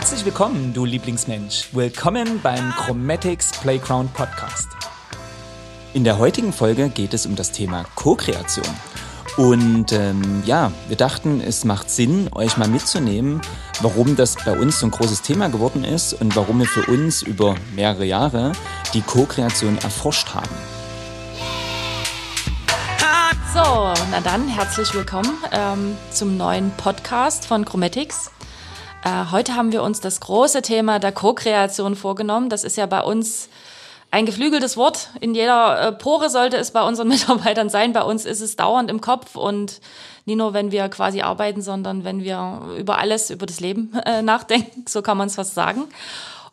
Herzlich 0.00 0.24
willkommen, 0.24 0.72
du 0.72 0.86
Lieblingsmensch. 0.86 1.68
Willkommen 1.72 2.40
beim 2.42 2.70
Chromatics 2.70 3.50
Playground 3.60 4.14
Podcast. 4.14 4.66
In 5.92 6.04
der 6.04 6.16
heutigen 6.16 6.54
Folge 6.54 6.88
geht 6.88 7.12
es 7.12 7.26
um 7.26 7.36
das 7.36 7.52
Thema 7.52 7.84
Co-Kreation. 7.96 8.64
Und 9.36 9.92
ähm, 9.92 10.42
ja, 10.46 10.72
wir 10.88 10.96
dachten, 10.96 11.42
es 11.42 11.66
macht 11.66 11.90
Sinn, 11.90 12.30
euch 12.32 12.56
mal 12.56 12.66
mitzunehmen, 12.66 13.42
warum 13.82 14.16
das 14.16 14.36
bei 14.36 14.58
uns 14.58 14.80
so 14.80 14.86
ein 14.86 14.90
großes 14.90 15.20
Thema 15.20 15.50
geworden 15.50 15.84
ist 15.84 16.14
und 16.14 16.34
warum 16.34 16.60
wir 16.60 16.66
für 16.66 16.90
uns 16.90 17.20
über 17.20 17.54
mehrere 17.76 18.06
Jahre 18.06 18.52
die 18.94 19.02
Co-Kreation 19.02 19.76
erforscht 19.82 20.32
haben. 20.32 20.56
So, 23.52 23.92
na 24.10 24.20
dann, 24.24 24.48
herzlich 24.48 24.94
willkommen 24.94 25.36
ähm, 25.52 25.98
zum 26.10 26.38
neuen 26.38 26.70
Podcast 26.78 27.44
von 27.44 27.66
Chromatics. 27.66 28.30
Äh, 29.02 29.30
heute 29.30 29.56
haben 29.56 29.72
wir 29.72 29.82
uns 29.82 30.00
das 30.00 30.20
große 30.20 30.60
Thema 30.60 30.98
der 30.98 31.12
Co-Kreation 31.12 31.96
vorgenommen. 31.96 32.50
Das 32.50 32.64
ist 32.64 32.76
ja 32.76 32.84
bei 32.84 33.00
uns 33.00 33.48
ein 34.10 34.26
geflügeltes 34.26 34.76
Wort. 34.76 35.08
In 35.20 35.34
jeder 35.34 35.88
äh, 35.88 35.92
Pore 35.92 36.28
sollte 36.28 36.58
es 36.58 36.72
bei 36.72 36.82
unseren 36.82 37.08
Mitarbeitern 37.08 37.70
sein. 37.70 37.92
Bei 37.92 38.02
uns 38.02 38.26
ist 38.26 38.40
es 38.40 38.56
dauernd 38.56 38.90
im 38.90 39.00
Kopf 39.00 39.36
und 39.36 39.80
nicht 40.26 40.36
nur, 40.36 40.52
wenn 40.52 40.70
wir 40.70 40.88
quasi 40.90 41.22
arbeiten, 41.22 41.62
sondern 41.62 42.04
wenn 42.04 42.22
wir 42.22 42.60
über 42.78 42.98
alles, 42.98 43.30
über 43.30 43.46
das 43.46 43.60
Leben 43.60 43.92
äh, 44.04 44.20
nachdenken. 44.20 44.84
So 44.86 45.00
kann 45.00 45.16
man 45.16 45.28
es 45.28 45.36
fast 45.36 45.54
sagen. 45.54 45.84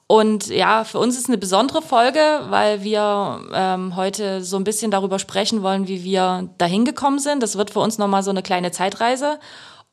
Und 0.09 0.47
ja, 0.47 0.85
für 0.85 0.99
uns 0.99 1.17
ist 1.17 1.27
eine 1.27 1.37
besondere 1.37 1.81
Folge, 1.81 2.21
weil 2.47 2.81
wir 2.81 3.41
ähm, 3.53 3.97
heute 3.97 4.41
so 4.41 4.55
ein 4.55 4.63
bisschen 4.63 4.89
darüber 4.89 5.19
sprechen 5.19 5.63
wollen, 5.63 5.89
wie 5.89 6.05
wir 6.05 6.47
dahin 6.57 6.85
gekommen 6.85 7.19
sind. 7.19 7.43
Das 7.43 7.57
wird 7.57 7.71
für 7.71 7.81
uns 7.81 7.97
nochmal 7.97 8.23
so 8.23 8.29
eine 8.29 8.41
kleine 8.41 8.71
Zeitreise. 8.71 9.37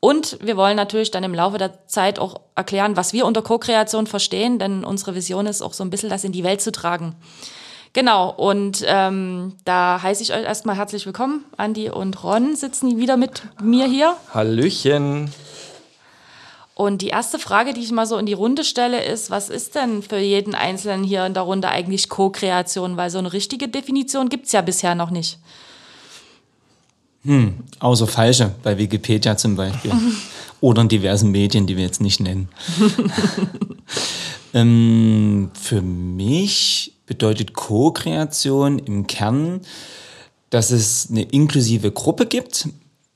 Und 0.05 0.37
wir 0.39 0.55
wollen 0.55 0.75
natürlich 0.75 1.09
dann 1.09 1.23
im 1.23 1.33
Laufe 1.33 1.57
der 1.57 1.87
Zeit 1.87 2.19
auch 2.19 2.39
erklären, 2.53 2.95
was 2.95 3.11
wir 3.11 3.25
unter 3.25 3.41
Co-Kreation 3.41 4.05
verstehen, 4.05 4.59
denn 4.59 4.83
unsere 4.83 5.15
Vision 5.15 5.47
ist 5.47 5.63
auch 5.63 5.73
so 5.73 5.83
ein 5.83 5.89
bisschen 5.89 6.11
das 6.11 6.23
in 6.23 6.31
die 6.31 6.43
Welt 6.43 6.61
zu 6.61 6.71
tragen. 6.71 7.15
Genau, 7.93 8.29
und 8.29 8.83
ähm, 8.85 9.55
da 9.65 9.99
heiße 10.03 10.21
ich 10.21 10.31
euch 10.31 10.43
erstmal 10.43 10.75
herzlich 10.75 11.07
willkommen. 11.07 11.43
Andi 11.57 11.89
und 11.89 12.23
Ron 12.23 12.55
sitzen 12.55 12.99
wieder 12.99 13.17
mit 13.17 13.41
mir 13.59 13.87
hier. 13.87 14.15
Hallöchen. 14.31 15.31
Und 16.75 17.01
die 17.01 17.07
erste 17.07 17.39
Frage, 17.39 17.73
die 17.73 17.81
ich 17.81 17.91
mal 17.91 18.05
so 18.05 18.19
in 18.19 18.27
die 18.27 18.33
Runde 18.33 18.63
stelle, 18.63 19.03
ist, 19.03 19.31
was 19.31 19.49
ist 19.49 19.73
denn 19.73 20.03
für 20.03 20.19
jeden 20.19 20.53
Einzelnen 20.53 21.03
hier 21.03 21.25
in 21.25 21.33
der 21.33 21.41
Runde 21.41 21.69
eigentlich 21.69 22.09
Co-Kreation? 22.09 22.95
Weil 22.95 23.09
so 23.09 23.17
eine 23.17 23.33
richtige 23.33 23.69
Definition 23.69 24.29
gibt's 24.29 24.51
ja 24.51 24.61
bisher 24.61 24.93
noch 24.93 25.09
nicht. 25.09 25.39
Hm, 27.25 27.55
außer 27.79 28.07
falsche, 28.07 28.51
bei 28.63 28.77
Wikipedia 28.77 29.35
zum 29.35 29.55
Beispiel. 29.55 29.91
Oder 30.61 30.83
in 30.83 30.89
diversen 30.89 31.31
Medien, 31.31 31.67
die 31.67 31.75
wir 31.75 31.83
jetzt 31.83 32.01
nicht 32.01 32.19
nennen. 32.19 32.49
ähm, 34.53 35.51
für 35.53 35.81
mich 35.81 36.93
bedeutet 37.05 37.53
Co-Kreation 37.53 38.79
im 38.79 39.07
Kern, 39.07 39.61
dass 40.49 40.71
es 40.71 41.09
eine 41.09 41.23
inklusive 41.23 41.91
Gruppe 41.91 42.25
gibt, 42.25 42.69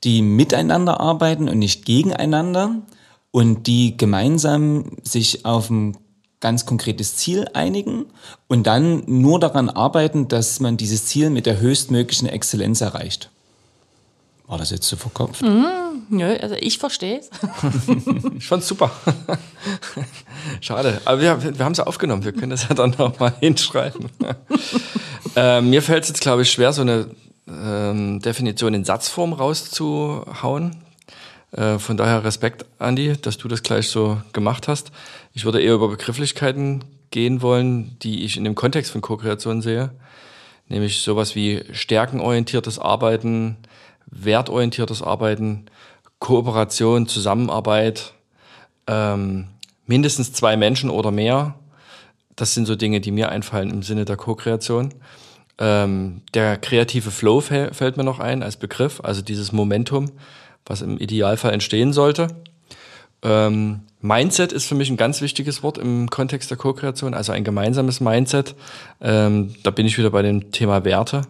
die 0.04 0.22
miteinander 0.22 1.00
arbeiten 1.00 1.48
und 1.48 1.58
nicht 1.58 1.84
gegeneinander 1.84 2.82
und 3.30 3.66
die 3.66 3.96
gemeinsam 3.96 4.96
sich 5.02 5.44
auf 5.44 5.70
ein 5.70 5.96
ganz 6.40 6.66
konkretes 6.66 7.16
Ziel 7.16 7.46
einigen 7.52 8.06
und 8.48 8.66
dann 8.66 9.02
nur 9.06 9.38
daran 9.38 9.68
arbeiten, 9.68 10.28
dass 10.28 10.58
man 10.58 10.76
dieses 10.76 11.06
Ziel 11.06 11.30
mit 11.30 11.46
der 11.46 11.60
höchstmöglichen 11.60 12.28
Exzellenz 12.28 12.80
erreicht. 12.80 13.30
War 14.50 14.58
das 14.58 14.70
jetzt 14.70 14.88
zu 14.88 14.96
so 14.96 15.02
verkopft? 15.02 15.42
Mm, 15.42 16.02
nö, 16.08 16.36
also 16.42 16.56
ich 16.58 16.78
verstehe 16.78 17.20
es. 17.20 17.30
ich 18.36 18.48
fand's 18.48 18.66
super. 18.66 18.90
Schade, 20.60 21.00
aber 21.04 21.20
wir, 21.20 21.56
wir 21.56 21.64
haben 21.64 21.70
es 21.70 21.78
ja 21.78 21.86
aufgenommen. 21.86 22.24
Wir 22.24 22.32
können 22.32 22.50
das 22.50 22.68
ja 22.68 22.74
dann 22.74 22.96
noch 22.98 23.16
mal 23.20 23.32
hinschreiben. 23.38 24.10
äh, 25.36 25.60
mir 25.60 25.82
fällt 25.82 26.02
es 26.02 26.08
jetzt, 26.08 26.20
glaube 26.20 26.42
ich, 26.42 26.50
schwer, 26.50 26.72
so 26.72 26.82
eine 26.82 27.14
ähm, 27.48 28.18
Definition 28.18 28.74
in 28.74 28.84
Satzform 28.84 29.34
rauszuhauen. 29.34 30.82
Äh, 31.52 31.78
von 31.78 31.96
daher 31.96 32.24
Respekt, 32.24 32.66
Andi, 32.80 33.16
dass 33.22 33.38
du 33.38 33.46
das 33.46 33.62
gleich 33.62 33.88
so 33.88 34.20
gemacht 34.32 34.66
hast. 34.66 34.90
Ich 35.32 35.44
würde 35.44 35.62
eher 35.62 35.74
über 35.74 35.86
Begrifflichkeiten 35.86 36.82
gehen 37.12 37.40
wollen, 37.40 37.96
die 38.00 38.24
ich 38.24 38.36
in 38.36 38.42
dem 38.42 38.56
Kontext 38.56 38.90
von 38.90 39.00
Co-Kreation 39.00 39.62
sehe. 39.62 39.90
Nämlich 40.68 41.02
sowas 41.02 41.36
wie 41.36 41.62
stärkenorientiertes 41.70 42.80
Arbeiten, 42.80 43.58
wertorientiertes 44.10 45.02
Arbeiten, 45.02 45.66
Kooperation, 46.18 47.06
Zusammenarbeit, 47.06 48.14
ähm, 48.86 49.48
mindestens 49.86 50.32
zwei 50.32 50.56
Menschen 50.56 50.90
oder 50.90 51.10
mehr. 51.10 51.54
Das 52.36 52.54
sind 52.54 52.66
so 52.66 52.76
Dinge, 52.76 53.00
die 53.00 53.10
mir 53.10 53.28
einfallen 53.30 53.70
im 53.70 53.82
Sinne 53.82 54.04
der 54.04 54.16
Co-Kreation. 54.16 54.94
Ähm, 55.58 56.22
der 56.32 56.56
kreative 56.56 57.10
Flow 57.10 57.40
fällt 57.40 57.96
mir 57.96 58.04
noch 58.04 58.18
ein 58.18 58.42
als 58.42 58.56
Begriff, 58.56 59.00
also 59.02 59.20
dieses 59.20 59.52
Momentum, 59.52 60.10
was 60.64 60.80
im 60.80 60.96
Idealfall 60.98 61.52
entstehen 61.52 61.92
sollte. 61.92 62.28
Ähm, 63.22 63.80
Mindset 64.00 64.52
ist 64.52 64.66
für 64.66 64.74
mich 64.74 64.88
ein 64.88 64.96
ganz 64.96 65.20
wichtiges 65.20 65.62
Wort 65.62 65.76
im 65.76 66.08
Kontext 66.08 66.50
der 66.50 66.56
Co-Kreation, 66.56 67.12
also 67.12 67.32
ein 67.32 67.44
gemeinsames 67.44 68.00
Mindset. 68.00 68.54
Ähm, 69.02 69.54
da 69.62 69.70
bin 69.70 69.84
ich 69.84 69.98
wieder 69.98 70.10
bei 70.10 70.22
dem 70.22 70.50
Thema 70.52 70.84
Werte. 70.84 71.22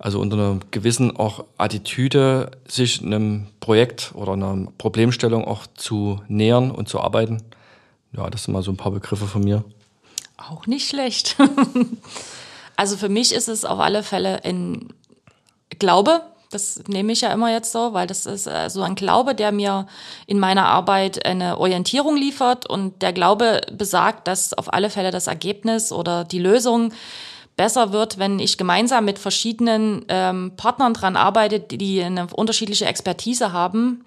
Also 0.00 0.18
unter 0.18 0.36
einer 0.36 0.60
gewissen 0.70 1.14
auch 1.14 1.44
Attitüde, 1.58 2.52
sich 2.66 3.02
einem 3.02 3.48
Projekt 3.60 4.12
oder 4.14 4.32
einer 4.32 4.66
Problemstellung 4.78 5.44
auch 5.44 5.66
zu 5.74 6.22
nähern 6.26 6.70
und 6.70 6.88
zu 6.88 7.00
arbeiten. 7.00 7.42
Ja, 8.16 8.30
das 8.30 8.44
sind 8.44 8.54
mal 8.54 8.62
so 8.62 8.72
ein 8.72 8.78
paar 8.78 8.92
Begriffe 8.92 9.26
von 9.26 9.44
mir. 9.44 9.62
Auch 10.38 10.66
nicht 10.66 10.88
schlecht. 10.88 11.36
also 12.76 12.96
für 12.96 13.10
mich 13.10 13.34
ist 13.34 13.48
es 13.48 13.66
auf 13.66 13.78
alle 13.78 14.02
Fälle 14.02 14.42
ein 14.42 14.88
Glaube. 15.78 16.22
Das 16.50 16.82
nehme 16.88 17.12
ich 17.12 17.20
ja 17.20 17.30
immer 17.30 17.52
jetzt 17.52 17.70
so, 17.70 17.92
weil 17.92 18.06
das 18.06 18.24
ist 18.24 18.46
äh, 18.46 18.70
so 18.70 18.80
ein 18.80 18.94
Glaube, 18.94 19.34
der 19.34 19.52
mir 19.52 19.86
in 20.26 20.38
meiner 20.38 20.64
Arbeit 20.64 21.26
eine 21.26 21.58
Orientierung 21.58 22.16
liefert 22.16 22.64
und 22.64 23.02
der 23.02 23.12
Glaube 23.12 23.60
besagt, 23.70 24.26
dass 24.26 24.54
auf 24.54 24.72
alle 24.72 24.88
Fälle 24.88 25.10
das 25.10 25.26
Ergebnis 25.26 25.92
oder 25.92 26.24
die 26.24 26.40
Lösung 26.40 26.94
besser 27.60 27.92
wird, 27.92 28.16
wenn 28.16 28.38
ich 28.38 28.56
gemeinsam 28.56 29.04
mit 29.04 29.18
verschiedenen 29.18 30.06
ähm, 30.08 30.52
Partnern 30.56 30.94
dran 30.94 31.14
arbeite, 31.14 31.60
die 31.60 32.02
eine 32.02 32.26
unterschiedliche 32.28 32.86
Expertise 32.86 33.52
haben, 33.52 34.02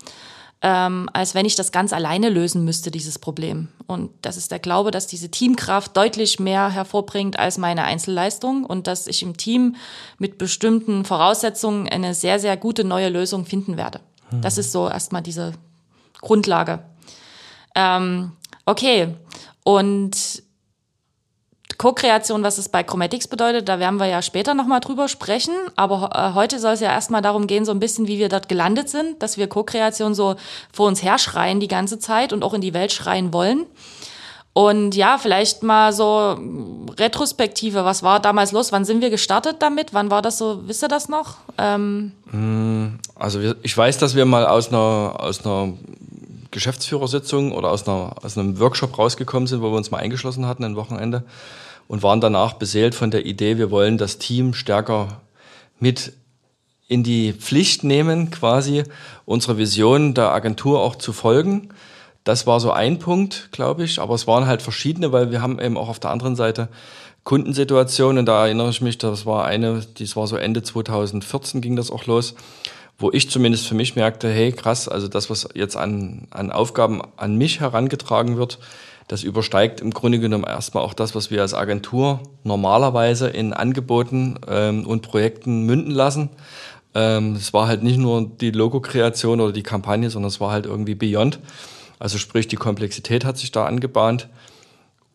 ähm, 0.63 1.07
als 1.13 1.35
wenn 1.35 1.45
ich 1.45 1.53
das 1.53 1.71
ganz 1.71 1.93
alleine 1.93 2.29
lösen 2.29 2.65
müsste, 2.65 2.89
dieses 2.89 3.19
Problem. 3.19 3.67
Und 3.85 4.09
das 4.23 4.37
ist 4.37 4.49
der 4.49 4.57
Glaube, 4.57 4.89
dass 4.89 5.05
diese 5.05 5.29
Teamkraft 5.29 5.95
deutlich 5.95 6.39
mehr 6.39 6.71
hervorbringt 6.71 7.37
als 7.37 7.59
meine 7.59 7.83
Einzelleistung 7.83 8.65
und 8.65 8.87
dass 8.87 9.05
ich 9.05 9.21
im 9.21 9.37
Team 9.37 9.75
mit 10.17 10.39
bestimmten 10.39 11.05
Voraussetzungen 11.05 11.87
eine 11.87 12.15
sehr, 12.15 12.39
sehr 12.39 12.57
gute 12.57 12.83
neue 12.83 13.09
Lösung 13.09 13.45
finden 13.45 13.77
werde. 13.77 13.99
Mhm. 14.31 14.41
Das 14.41 14.57
ist 14.57 14.71
so 14.71 14.89
erstmal 14.89 15.21
diese 15.21 15.53
Grundlage. 16.21 16.79
Ähm, 17.75 18.31
okay. 18.65 19.13
Und 19.63 20.32
Co-Kreation, 21.83 22.44
was 22.44 22.57
es 22.59 22.69
bei 22.69 22.81
Chromatics 22.81 23.27
bedeutet, 23.27 23.67
da 23.67 23.77
werden 23.77 23.99
wir 23.99 24.05
ja 24.05 24.21
später 24.21 24.53
nochmal 24.53 24.79
drüber 24.79 25.09
sprechen. 25.09 25.53
Aber 25.75 26.11
äh, 26.16 26.33
heute 26.33 26.57
soll 26.57 26.75
es 26.75 26.79
ja 26.79 26.89
erstmal 26.89 27.21
darum 27.21 27.45
gehen, 27.45 27.66
so 27.66 27.73
ein 27.73 27.81
bisschen, 27.81 28.07
wie 28.07 28.19
wir 28.19 28.29
dort 28.29 28.47
gelandet 28.47 28.88
sind, 28.88 29.21
dass 29.21 29.38
wir 29.38 29.47
Co-Kreation 29.47 30.16
so 30.16 30.35
vor 30.71 30.88
uns 30.88 31.03
herschreien 31.03 31.59
die 31.59 31.67
ganze 31.67 31.99
Zeit 31.99 32.31
und 32.31 32.41
auch 32.41 32.53
in 32.53 32.61
die 32.61 32.73
Welt 32.73 32.94
schreien 32.94 33.33
wollen. 33.33 33.66
Und 34.53 34.95
ja, 34.95 35.17
vielleicht 35.17 35.61
mal 35.61 35.91
so 35.91 36.39
Retrospektive, 36.97 37.83
was 37.83 38.01
war 38.01 38.21
damals 38.21 38.53
los? 38.53 38.71
Wann 38.71 38.85
sind 38.85 39.01
wir 39.01 39.09
gestartet 39.09 39.57
damit? 39.59 39.94
Wann 39.94 40.09
war 40.09 40.21
das 40.21 40.38
so? 40.38 40.62
Wisst 40.65 40.85
ihr 40.85 40.88
das 40.88 41.09
noch? 41.09 41.35
Ähm 41.57 42.13
mm, 42.31 43.00
also 43.15 43.41
ich 43.62 43.77
weiß, 43.77 43.97
dass 43.97 44.15
wir 44.15 44.24
mal 44.24 44.47
aus 44.47 44.69
einer, 44.69 45.15
aus 45.19 45.45
einer 45.45 45.74
Geschäftsführersitzung 46.51 47.51
oder 47.51 47.71
aus, 47.71 47.85
einer, 47.85 48.15
aus 48.24 48.38
einem 48.38 48.57
Workshop 48.62 48.97
rausgekommen 48.97 49.47
sind, 49.47 49.62
wo 49.62 49.71
wir 49.71 49.75
uns 49.75 49.91
mal 49.91 49.97
eingeschlossen 49.97 50.45
hatten, 50.45 50.63
ein 50.63 50.77
Wochenende, 50.77 51.25
und 51.88 52.03
waren 52.03 52.21
danach 52.21 52.53
beseelt 52.53 52.95
von 52.95 53.12
der 53.12 53.25
Idee, 53.25 53.57
wir 53.57 53.71
wollen 53.71 53.97
das 53.97 54.18
Team 54.18 54.53
stärker 54.53 55.21
mit 55.80 56.13
in 56.88 57.03
die 57.03 57.33
Pflicht 57.33 57.83
nehmen, 57.83 58.30
quasi 58.30 58.83
unsere 59.25 59.57
Vision 59.57 60.13
der 60.13 60.31
Agentur 60.31 60.81
auch 60.81 60.95
zu 60.95 61.13
folgen. 61.13 61.69
Das 62.24 62.45
war 62.47 62.59
so 62.59 62.71
ein 62.71 63.00
Punkt, 63.00 63.50
glaube 63.51 63.83
ich, 63.83 64.00
aber 64.00 64.15
es 64.15 64.27
waren 64.27 64.47
halt 64.47 64.62
verschiedene, 64.62 65.12
weil 65.12 65.31
wir 65.31 65.41
haben 65.41 65.59
eben 65.59 65.77
auch 65.77 65.89
auf 65.89 66.00
der 66.00 66.12
anderen 66.12 66.35
Seite 66.35 66.69
Kundensituationen 67.24 68.19
und 68.19 68.25
da 68.25 68.45
erinnere 68.45 68.69
ich 68.69 68.81
mich, 68.81 68.97
das 68.97 69.25
war 69.25 69.45
eine, 69.45 69.81
das 69.97 70.15
war 70.15 70.27
so 70.27 70.35
Ende 70.35 70.62
2014 70.62 71.62
ging 71.62 71.75
das 71.75 71.89
auch 71.89 72.06
los, 72.06 72.35
wo 72.98 73.12
ich 73.12 73.30
zumindest 73.30 73.68
für 73.68 73.75
mich 73.75 73.95
merkte, 73.95 74.30
hey 74.30 74.51
krass, 74.51 74.88
also 74.88 75.07
das, 75.07 75.30
was 75.30 75.50
jetzt 75.54 75.75
an, 75.75 76.28
an 76.31 76.51
Aufgaben 76.51 77.01
an 77.18 77.38
mich 77.38 77.60
herangetragen 77.60 78.38
wird, 78.38 78.60
das 79.07 79.24
übersteigt 79.24 79.81
im 79.81 79.92
Grunde 79.92 80.19
genommen 80.19 80.45
erstmal 80.45 80.84
auch 80.84 80.94
das, 80.94 81.13
was 81.13 81.30
wir 81.30 81.42
als 81.42 81.54
Agentur 81.54 82.22
normalerweise 82.44 83.28
in 83.28 83.54
Angeboten 83.54 84.40
ähm, 84.48 84.86
und 84.88 85.01
Projekten 85.01 85.63
münden 85.63 85.92
lassen. 85.92 86.30
Ähm, 86.95 87.36
es 87.36 87.54
war 87.54 87.68
halt 87.68 87.84
nicht 87.84 87.98
nur 87.98 88.30
die 88.30 88.51
Logo-Kreation 88.51 89.42
oder 89.42 89.51
die 89.51 89.63
Kampagne, 89.63 90.10
sondern 90.10 90.30
es 90.30 90.40
war 90.40 90.51
halt 90.51 90.66
irgendwie 90.66 90.95
Beyond. 90.95 91.40
Also 92.00 92.18
sprich, 92.18 92.48
die 92.48 92.56
Komplexität 92.56 93.25
hat 93.25 93.38
sich 93.38 93.51
da 93.51 93.66
angebahnt. 93.66 94.30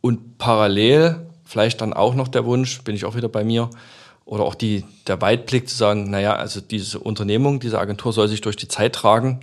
Und 0.00 0.38
parallel 0.38 1.26
vielleicht 1.44 1.80
dann 1.80 1.92
auch 1.94 2.14
noch 2.14 2.28
der 2.28 2.44
Wunsch, 2.44 2.82
bin 2.82 2.94
ich 2.94 3.04
auch 3.04 3.16
wieder 3.16 3.28
bei 3.28 3.42
mir, 3.42 3.70
oder 4.28 4.44
auch 4.44 4.54
die, 4.54 4.84
der 5.06 5.22
Weitblick 5.22 5.68
zu 5.70 5.74
sagen, 5.74 6.10
naja, 6.10 6.36
also 6.36 6.60
diese 6.60 6.98
Unternehmung, 6.98 7.60
diese 7.60 7.78
Agentur 7.78 8.12
soll 8.12 8.28
sich 8.28 8.42
durch 8.42 8.56
die 8.56 8.68
Zeit 8.68 8.94
tragen 8.94 9.40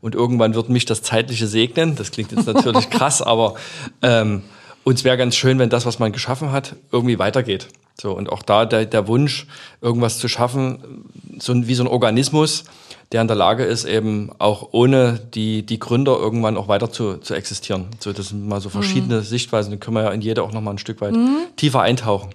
und 0.00 0.14
irgendwann 0.14 0.54
wird 0.54 0.70
mich 0.70 0.86
das 0.86 1.02
Zeitliche 1.02 1.46
segnen. 1.46 1.96
Das 1.96 2.12
klingt 2.12 2.32
jetzt 2.32 2.46
natürlich 2.46 2.88
krass, 2.90 3.20
aber 3.20 3.54
ähm, 4.00 4.42
uns 4.84 5.04
wäre 5.04 5.18
ganz 5.18 5.36
schön, 5.36 5.58
wenn 5.58 5.68
das, 5.68 5.84
was 5.84 5.98
man 5.98 6.12
geschaffen 6.12 6.50
hat, 6.50 6.76
irgendwie 6.90 7.18
weitergeht. 7.18 7.68
So, 8.00 8.12
und 8.12 8.32
auch 8.32 8.42
da 8.42 8.64
der, 8.64 8.86
der 8.86 9.06
Wunsch, 9.06 9.46
irgendwas 9.82 10.18
zu 10.18 10.28
schaffen, 10.28 11.04
so 11.38 11.54
wie 11.68 11.74
so 11.74 11.84
ein 11.84 11.88
Organismus, 11.88 12.64
der 13.12 13.20
in 13.20 13.28
der 13.28 13.36
Lage 13.36 13.64
ist, 13.64 13.84
eben 13.84 14.30
auch 14.38 14.70
ohne 14.72 15.20
die, 15.34 15.66
die 15.66 15.78
Gründer 15.78 16.16
irgendwann 16.16 16.56
auch 16.56 16.68
weiter 16.68 16.90
zu, 16.90 17.18
zu 17.18 17.34
existieren. 17.34 17.88
So, 17.98 18.14
das 18.14 18.28
sind 18.28 18.48
mal 18.48 18.62
so 18.62 18.70
verschiedene 18.70 19.18
mhm. 19.18 19.24
Sichtweisen, 19.24 19.72
die 19.72 19.76
können 19.76 19.96
wir 19.96 20.04
ja 20.04 20.10
in 20.10 20.22
jede 20.22 20.42
auch 20.42 20.52
nochmal 20.52 20.72
ein 20.72 20.78
Stück 20.78 21.02
weit 21.02 21.12
mhm. 21.12 21.36
tiefer 21.56 21.82
eintauchen. 21.82 22.30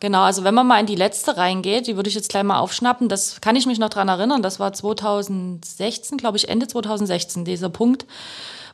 Genau, 0.00 0.22
also 0.22 0.44
wenn 0.44 0.54
man 0.54 0.66
mal 0.66 0.78
in 0.78 0.86
die 0.86 0.94
letzte 0.94 1.36
reingeht, 1.36 1.88
die 1.88 1.96
würde 1.96 2.08
ich 2.08 2.14
jetzt 2.14 2.28
gleich 2.28 2.44
mal 2.44 2.60
aufschnappen, 2.60 3.08
das 3.08 3.40
kann 3.40 3.56
ich 3.56 3.66
mich 3.66 3.80
noch 3.80 3.88
dran 3.88 4.08
erinnern, 4.08 4.42
das 4.42 4.60
war 4.60 4.72
2016, 4.72 6.18
glaube 6.18 6.36
ich, 6.36 6.48
Ende 6.48 6.68
2016, 6.68 7.44
dieser 7.44 7.68
Punkt, 7.68 8.06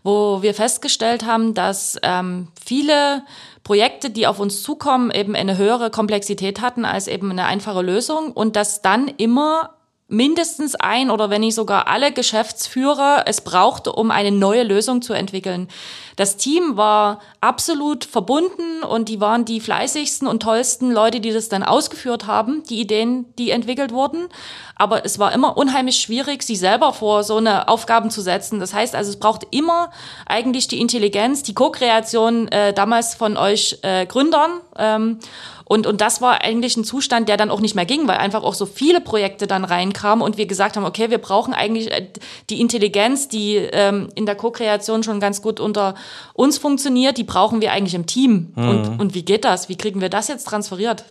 wo 0.02 0.42
wir 0.42 0.52
festgestellt 0.52 1.24
haben, 1.24 1.54
dass 1.54 1.98
ähm, 2.02 2.48
viele 2.62 3.22
Projekte, 3.62 4.10
die 4.10 4.26
auf 4.26 4.38
uns 4.38 4.62
zukommen, 4.62 5.10
eben 5.10 5.34
eine 5.34 5.56
höhere 5.56 5.90
Komplexität 5.90 6.60
hatten 6.60 6.84
als 6.84 7.08
eben 7.08 7.30
eine 7.30 7.46
einfache 7.46 7.80
Lösung 7.80 8.30
und 8.32 8.54
dass 8.54 8.82
dann 8.82 9.08
immer 9.08 9.70
mindestens 10.08 10.74
ein 10.74 11.10
oder 11.10 11.30
wenn 11.30 11.40
nicht 11.40 11.54
sogar 11.54 11.88
alle 11.88 12.12
Geschäftsführer 12.12 13.24
es 13.26 13.40
brauchte, 13.40 13.92
um 13.92 14.10
eine 14.10 14.30
neue 14.30 14.62
Lösung 14.62 15.00
zu 15.00 15.14
entwickeln. 15.14 15.68
Das 16.16 16.36
Team 16.36 16.76
war 16.76 17.20
absolut 17.40 18.04
verbunden 18.04 18.82
und 18.88 19.08
die 19.08 19.20
waren 19.20 19.44
die 19.44 19.60
fleißigsten 19.60 20.28
und 20.28 20.42
tollsten 20.42 20.92
Leute, 20.92 21.20
die 21.20 21.32
das 21.32 21.48
dann 21.48 21.62
ausgeführt 21.62 22.26
haben, 22.26 22.62
die 22.64 22.80
Ideen, 22.80 23.24
die 23.38 23.50
entwickelt 23.50 23.92
wurden. 23.92 24.28
Aber 24.76 25.04
es 25.04 25.18
war 25.18 25.32
immer 25.32 25.56
unheimlich 25.56 25.96
schwierig, 25.96 26.42
sie 26.42 26.56
selber 26.56 26.92
vor 26.92 27.24
so 27.24 27.36
eine 27.36 27.68
Aufgaben 27.68 28.10
zu 28.10 28.20
setzen. 28.20 28.60
Das 28.60 28.74
heißt 28.74 28.94
also, 28.94 29.10
es 29.10 29.18
braucht 29.18 29.46
immer 29.50 29.90
eigentlich 30.26 30.68
die 30.68 30.80
Intelligenz, 30.80 31.42
die 31.42 31.54
Co-Kreation 31.54 32.48
äh, 32.48 32.72
damals 32.72 33.14
von 33.14 33.36
euch 33.36 33.78
äh, 33.82 34.06
Gründern. 34.06 34.60
Ähm, 34.76 35.18
und, 35.64 35.86
und 35.86 36.00
das 36.00 36.20
war 36.20 36.42
eigentlich 36.42 36.76
ein 36.76 36.84
Zustand, 36.84 37.28
der 37.28 37.36
dann 37.36 37.50
auch 37.50 37.60
nicht 37.60 37.74
mehr 37.74 37.86
ging, 37.86 38.06
weil 38.06 38.18
einfach 38.18 38.42
auch 38.42 38.54
so 38.54 38.66
viele 38.66 39.00
Projekte 39.00 39.46
dann 39.46 39.64
reinkamen 39.64 40.24
und 40.24 40.36
wir 40.36 40.46
gesagt 40.46 40.76
haben, 40.76 40.84
okay, 40.84 41.10
wir 41.10 41.18
brauchen 41.18 41.54
eigentlich 41.54 41.90
äh, 41.90 42.08
die 42.50 42.60
Intelligenz, 42.60 43.28
die 43.28 43.56
ähm, 43.56 44.08
in 44.14 44.26
der 44.26 44.34
Co-Kreation 44.34 45.02
schon 45.02 45.20
ganz 45.20 45.40
gut 45.40 45.60
unter 45.60 45.94
uns 46.34 46.58
funktioniert, 46.58 47.16
die 47.16 47.24
brauchen 47.24 47.60
wir 47.60 47.72
eigentlich 47.72 47.94
im 47.94 48.06
Team. 48.06 48.52
Mhm. 48.54 48.68
Und, 48.68 49.00
und 49.00 49.14
wie 49.14 49.24
geht 49.24 49.44
das? 49.44 49.68
Wie 49.68 49.76
kriegen 49.76 50.00
wir 50.00 50.10
das 50.10 50.28
jetzt 50.28 50.46
transferiert? 50.46 51.04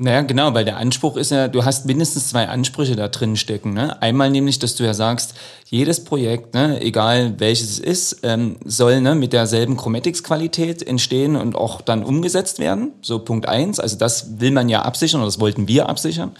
Naja, 0.00 0.20
genau, 0.20 0.54
weil 0.54 0.64
der 0.64 0.76
Anspruch 0.76 1.16
ist 1.16 1.32
ja, 1.32 1.48
du 1.48 1.64
hast 1.64 1.84
mindestens 1.84 2.28
zwei 2.28 2.46
Ansprüche 2.46 2.94
da 2.94 3.08
drin 3.08 3.34
stecken. 3.34 3.74
Ne? 3.74 4.00
Einmal 4.00 4.30
nämlich, 4.30 4.60
dass 4.60 4.76
du 4.76 4.84
ja 4.84 4.94
sagst, 4.94 5.34
jedes 5.64 6.04
Projekt, 6.04 6.54
ne, 6.54 6.80
egal 6.80 7.34
welches 7.38 7.70
es 7.72 7.78
ist, 7.80 8.20
ähm, 8.22 8.58
soll 8.64 9.00
ne, 9.00 9.16
mit 9.16 9.32
derselben 9.32 9.76
Chromatics-Qualität 9.76 10.86
entstehen 10.86 11.34
und 11.34 11.56
auch 11.56 11.80
dann 11.80 12.04
umgesetzt 12.04 12.60
werden. 12.60 12.92
So 13.02 13.18
Punkt 13.18 13.48
eins. 13.48 13.80
Also 13.80 13.98
das 13.98 14.38
will 14.38 14.52
man 14.52 14.68
ja 14.68 14.82
absichern 14.82 15.20
oder 15.20 15.26
das 15.26 15.40
wollten 15.40 15.66
wir 15.66 15.88
absichern. 15.88 16.30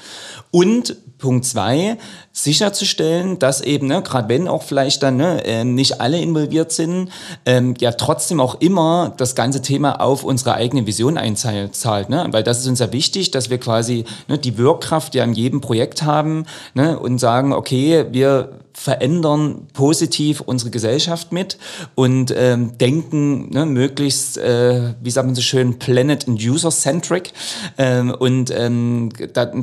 Und 0.53 0.97
Punkt 1.19 1.45
zwei, 1.45 1.99
sicherzustellen, 2.43 3.39
dass 3.39 3.61
eben, 3.61 3.89
ne, 3.89 4.01
gerade 4.03 4.29
wenn 4.29 4.47
auch 4.47 4.63
vielleicht 4.63 5.03
dann 5.03 5.17
ne, 5.17 5.45
äh, 5.45 5.65
nicht 5.65 6.01
alle 6.01 6.21
involviert 6.21 6.71
sind, 6.71 7.11
ähm, 7.45 7.75
ja 7.81 7.91
trotzdem 7.93 8.41
auch 8.41 8.61
immer 8.61 9.13
das 9.17 9.35
ganze 9.35 9.61
Thema 9.61 10.01
auf 10.01 10.23
unsere 10.23 10.55
eigene 10.55 10.87
Vision 10.87 11.19
einzahlt. 11.19 12.09
Ne? 12.09 12.29
Weil 12.31 12.45
das 12.45 12.61
ist 12.61 12.69
uns 12.69 12.79
ja 12.79 12.93
wichtig, 12.93 13.33
dass 13.33 13.51
wir 13.51 13.59
quasi 13.59 14.05
ne, 14.29 14.39
die 14.39 14.57
Wirkkraft 14.57 15.17
ja 15.17 15.25
in 15.25 15.33
jedem 15.33 15.61
Projekt 15.61 16.03
haben 16.03 16.45
ne, 16.75 16.99
und 16.99 17.19
sagen, 17.19 17.53
okay, 17.53 18.07
wir 18.13 18.53
verändern 18.73 19.67
positiv 19.73 20.41
unsere 20.41 20.71
Gesellschaft 20.71 21.33
mit 21.33 21.59
und 21.97 22.33
ähm, 22.37 22.79
denken 22.79 23.51
ne, 23.51 23.67
möglichst, 23.67 24.39
äh, 24.39 24.95
wie 25.03 25.11
sagt 25.11 25.27
man 25.27 25.35
so 25.35 25.43
schön, 25.43 25.81
planet- 25.81 26.29
and 26.29 26.41
user-centric. 26.41 27.33
Ähm, 27.77 28.15
und 28.17 28.53
ähm, 28.53 29.09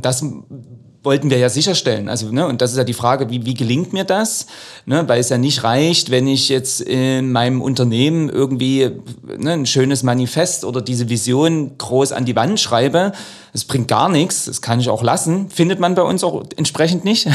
das 0.02 0.26
wollten 1.06 1.30
wir 1.30 1.38
ja 1.38 1.50
sicherstellen. 1.50 2.10
Also, 2.10 2.32
ne, 2.32 2.48
und 2.48 2.62
das 2.62 2.72
ist 2.72 2.78
ja 2.78 2.84
die 2.84 2.94
Frage, 2.94 3.30
wie, 3.30 3.46
wie 3.46 3.54
gelingt 3.54 3.94
mir 3.94 4.04
das? 4.04 4.48
Ne, 4.86 5.08
weil 5.08 5.20
es 5.20 5.30
ja 5.30 5.38
nicht 5.38 5.64
reicht, 5.64 6.12
wenn 6.12 6.28
ich 6.28 6.50
jetzt 6.50 6.82
in 6.82 7.32
meinem 7.32 7.62
Unternehmen 7.62 8.30
irgendwie 8.30 8.92
ne, 9.38 9.54
ein 9.54 9.66
schönes 9.66 10.04
Manifest 10.04 10.66
oder 10.66 10.82
diese 10.82 11.10
Vision 11.10 11.78
groß 11.78 12.12
an 12.12 12.26
die 12.26 12.36
Wand 12.36 12.60
schreibe. 12.60 13.14
Es 13.54 13.64
bringt 13.64 13.88
gar 13.88 14.10
nichts, 14.10 14.46
das 14.46 14.62
kann 14.62 14.82
ich 14.82 14.90
auch 14.90 15.02
lassen, 15.02 15.50
findet 15.50 15.80
man 15.80 15.96
bei 15.96 16.02
uns 16.02 16.24
auch 16.24 16.44
entsprechend 16.58 17.06
nicht. 17.06 17.28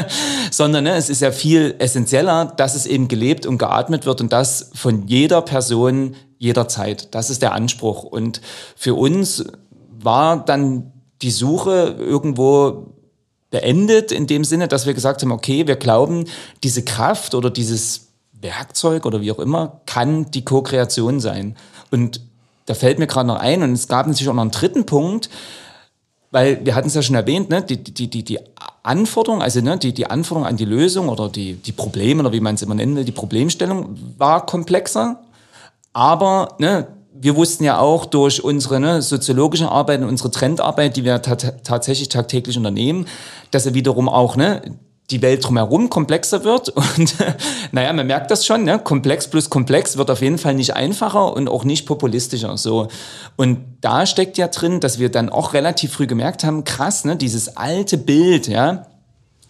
Sondern 0.50 0.84
ne, 0.84 0.96
es 0.96 1.08
ist 1.08 1.22
ja 1.22 1.32
viel 1.32 1.76
essentieller, 1.78 2.52
dass 2.56 2.74
es 2.74 2.86
eben 2.86 3.08
gelebt 3.08 3.46
und 3.46 3.58
geatmet 3.58 4.04
wird 4.04 4.20
und 4.20 4.32
das 4.32 4.70
von 4.74 5.06
jeder 5.06 5.40
Person 5.40 6.14
jederzeit. 6.38 7.14
Das 7.14 7.30
ist 7.30 7.40
der 7.40 7.52
Anspruch. 7.52 8.02
Und 8.02 8.40
für 8.76 8.94
uns 8.94 9.44
war 9.88 10.44
dann 10.44 10.92
die 11.22 11.30
Suche 11.30 11.96
irgendwo 11.98 12.92
beendet, 13.52 14.10
in 14.10 14.26
dem 14.26 14.42
Sinne, 14.42 14.66
dass 14.66 14.86
wir 14.86 14.94
gesagt 14.94 15.22
haben, 15.22 15.30
okay, 15.30 15.68
wir 15.68 15.76
glauben, 15.76 16.24
diese 16.64 16.82
Kraft 16.82 17.36
oder 17.36 17.50
dieses 17.50 18.08
Werkzeug 18.40 19.06
oder 19.06 19.20
wie 19.20 19.30
auch 19.30 19.38
immer 19.38 19.80
kann 19.86 20.30
die 20.32 20.44
Co-Kreation 20.44 21.20
sein. 21.20 21.54
Und 21.92 22.20
da 22.66 22.74
fällt 22.74 22.98
mir 22.98 23.06
gerade 23.06 23.28
noch 23.28 23.38
ein, 23.38 23.62
und 23.62 23.72
es 23.74 23.86
gab 23.86 24.06
natürlich 24.06 24.28
auch 24.28 24.34
noch 24.34 24.42
einen 24.42 24.50
dritten 24.50 24.86
Punkt, 24.86 25.28
weil 26.30 26.64
wir 26.64 26.74
hatten 26.74 26.88
es 26.88 26.94
ja 26.94 27.02
schon 27.02 27.14
erwähnt, 27.14 27.50
ne, 27.50 27.62
die, 27.62 27.76
die, 27.76 28.08
die, 28.08 28.24
die 28.24 28.38
Anforderung, 28.82 29.42
also 29.42 29.60
ne, 29.60 29.78
die, 29.78 29.92
die 29.92 30.06
Anforderung 30.06 30.48
an 30.48 30.56
die 30.56 30.64
Lösung 30.64 31.10
oder 31.10 31.28
die, 31.28 31.54
die 31.54 31.72
Probleme 31.72 32.22
oder 32.22 32.32
wie 32.32 32.40
man 32.40 32.54
es 32.54 32.62
immer 32.62 32.74
nennen 32.74 32.96
will, 32.96 33.04
die 33.04 33.12
Problemstellung 33.12 33.98
war 34.16 34.46
komplexer. 34.46 35.20
Aber 35.92 36.56
ne, 36.58 36.86
wir 37.22 37.36
wussten 37.36 37.62
ja 37.62 37.78
auch 37.78 38.04
durch 38.04 38.42
unsere 38.42 38.80
ne, 38.80 39.00
soziologische 39.00 39.70
Arbeit 39.70 40.02
und 40.02 40.08
unsere 40.08 40.32
Trendarbeit, 40.32 40.96
die 40.96 41.04
wir 41.04 41.22
tatsächlich 41.22 42.08
tagtäglich 42.08 42.56
unternehmen, 42.56 43.06
dass 43.52 43.64
er 43.64 43.74
wiederum 43.74 44.08
auch 44.08 44.34
ne, 44.34 44.60
die 45.12 45.22
Welt 45.22 45.44
drumherum 45.44 45.88
komplexer 45.88 46.42
wird. 46.42 46.68
Und 46.98 47.14
naja, 47.70 47.92
man 47.92 48.06
merkt 48.06 48.30
das 48.30 48.44
schon, 48.46 48.64
ne? 48.64 48.78
komplex 48.78 49.28
plus 49.28 49.50
komplex 49.50 49.96
wird 49.96 50.10
auf 50.10 50.20
jeden 50.20 50.38
Fall 50.38 50.54
nicht 50.54 50.74
einfacher 50.74 51.34
und 51.34 51.48
auch 51.48 51.64
nicht 51.64 51.86
populistischer. 51.86 52.56
So. 52.56 52.88
Und 53.36 53.58
da 53.82 54.06
steckt 54.06 54.38
ja 54.38 54.48
drin, 54.48 54.80
dass 54.80 54.98
wir 54.98 55.10
dann 55.10 55.28
auch 55.28 55.52
relativ 55.52 55.92
früh 55.92 56.06
gemerkt 56.06 56.44
haben, 56.44 56.64
krass, 56.64 57.04
ne? 57.04 57.16
dieses 57.16 57.56
alte 57.56 57.98
Bild, 57.98 58.48
ja, 58.48 58.86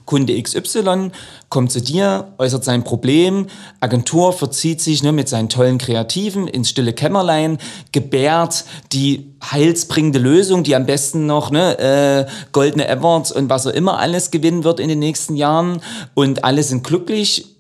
Kunde 0.05 0.41
XY 0.41 1.11
kommt 1.49 1.73
zu 1.73 1.81
dir, 1.81 2.33
äußert 2.39 2.65
sein 2.65 2.85
Problem, 2.85 3.47
Agentur 3.81 4.33
verzieht 4.33 4.81
sich 4.81 5.03
ne, 5.03 5.13
mit 5.13 5.29
seinen 5.29 5.49
tollen 5.49 5.79
Kreativen 5.79 6.49
ins 6.49 6.71
stille 6.71 6.93
Kämmerlein, 6.93 7.59
gebärt 7.93 8.65
die 8.93 9.33
heilsbringende 9.51 10.19
Lösung, 10.19 10.63
die 10.63 10.77
am 10.77 10.87
besten 10.87 11.27
noch 11.27 11.51
ne, 11.51 11.79
äh, 11.79 12.27
goldene 12.53 12.89
Awards 12.89 13.33
und 13.33 13.51
was 13.51 13.67
auch 13.67 13.73
immer 13.73 13.99
alles 13.99 14.31
gewinnen 14.31 14.65
wird 14.65 14.81
in 14.81 14.89
den 14.89 14.99
nächsten 14.99 15.37
Jahren. 15.37 15.81
Und 16.15 16.45
alle 16.45 16.63
sind 16.63 16.85
glücklich 16.85 17.52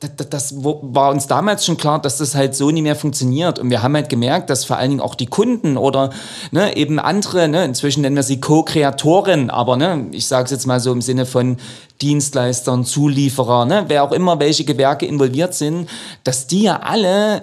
das, 0.00 0.54
war 0.62 1.10
uns 1.10 1.26
damals 1.26 1.66
schon 1.66 1.76
klar, 1.76 2.00
dass 2.00 2.18
das 2.18 2.34
halt 2.34 2.54
so 2.54 2.70
nie 2.70 2.82
mehr 2.82 2.94
funktioniert. 2.94 3.58
Und 3.58 3.70
wir 3.70 3.82
haben 3.82 3.94
halt 3.94 4.08
gemerkt, 4.08 4.48
dass 4.48 4.64
vor 4.64 4.76
allen 4.76 4.90
Dingen 4.90 5.00
auch 5.00 5.14
die 5.14 5.26
Kunden 5.26 5.76
oder 5.76 6.10
ne, 6.52 6.76
eben 6.76 6.98
andere, 6.98 7.48
ne, 7.48 7.64
inzwischen 7.64 8.02
nennen 8.02 8.16
wir 8.16 8.22
sie 8.22 8.40
Co-Kreatoren, 8.40 9.50
aber 9.50 9.76
ne, 9.76 10.06
ich 10.12 10.26
sage 10.26 10.44
es 10.44 10.50
jetzt 10.52 10.66
mal 10.66 10.78
so 10.78 10.92
im 10.92 11.02
Sinne 11.02 11.26
von 11.26 11.56
Dienstleistern, 12.00 12.84
Zulieferer, 12.84 13.64
ne, 13.64 13.84
wer 13.88 14.04
auch 14.04 14.12
immer 14.12 14.38
welche 14.38 14.64
Gewerke 14.64 15.06
involviert 15.06 15.54
sind, 15.54 15.88
dass 16.22 16.46
die 16.46 16.62
ja 16.62 16.80
alle 16.80 17.42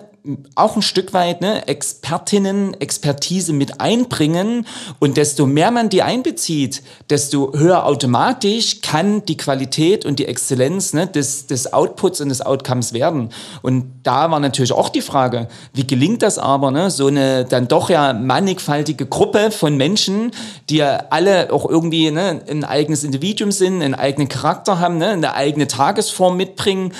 auch 0.56 0.76
ein 0.76 0.82
Stück 0.82 1.14
weit 1.14 1.42
ne, 1.42 1.68
Expertinnen, 1.68 2.80
Expertise 2.80 3.54
mit 3.54 3.80
einbringen. 3.82 4.66
Und 5.00 5.18
desto 5.18 5.46
mehr 5.46 5.72
man 5.72 5.90
die 5.90 6.02
einbezieht, 6.02 6.84
desto 7.10 7.54
höher 7.54 7.86
automatisch 7.86 8.82
kann 8.82 9.26
die 9.26 9.38
Qualität 9.38 10.06
und 10.06 10.20
die 10.20 10.26
Exzellenz 10.26 10.94
ne, 10.94 11.08
des, 11.08 11.48
des 11.48 11.74
Outputs 11.74 12.22
und 12.22 12.30
des 12.30 12.42
Outcomes 12.42 12.94
werden. 12.94 13.30
Und 13.62 13.92
da 14.04 14.32
war 14.32 14.40
natürlich 14.40 14.72
auch 14.72 14.90
die 14.90 15.02
Frage, 15.02 15.48
wie 15.74 15.86
gelingt 15.86 16.22
das 16.22 16.38
aber, 16.38 16.72
ne, 16.72 16.90
so 16.90 17.08
eine 17.08 17.46
dann 17.46 17.68
doch 17.68 17.90
ja 17.90 18.14
mannigfaltige 18.14 19.06
Gruppe 19.06 19.52
von 19.52 19.78
Menschen, 19.78 20.32
die 20.70 20.78
ja 20.78 21.06
alle 21.10 21.52
auch 21.52 21.70
irgendwie 21.70 22.12
ne, 22.12 22.42
ein 22.50 22.64
eigenes 22.64 23.04
Individuum 23.04 23.52
sind, 23.52 23.82
einen 23.82 23.96
eigenen 23.96 24.30
Charakter 24.30 24.80
haben, 24.80 24.98
ne, 24.98 25.10
eine 25.10 25.34
eigene 25.34 25.68
Tagesform 25.68 26.38
mitbringen. 26.38 26.94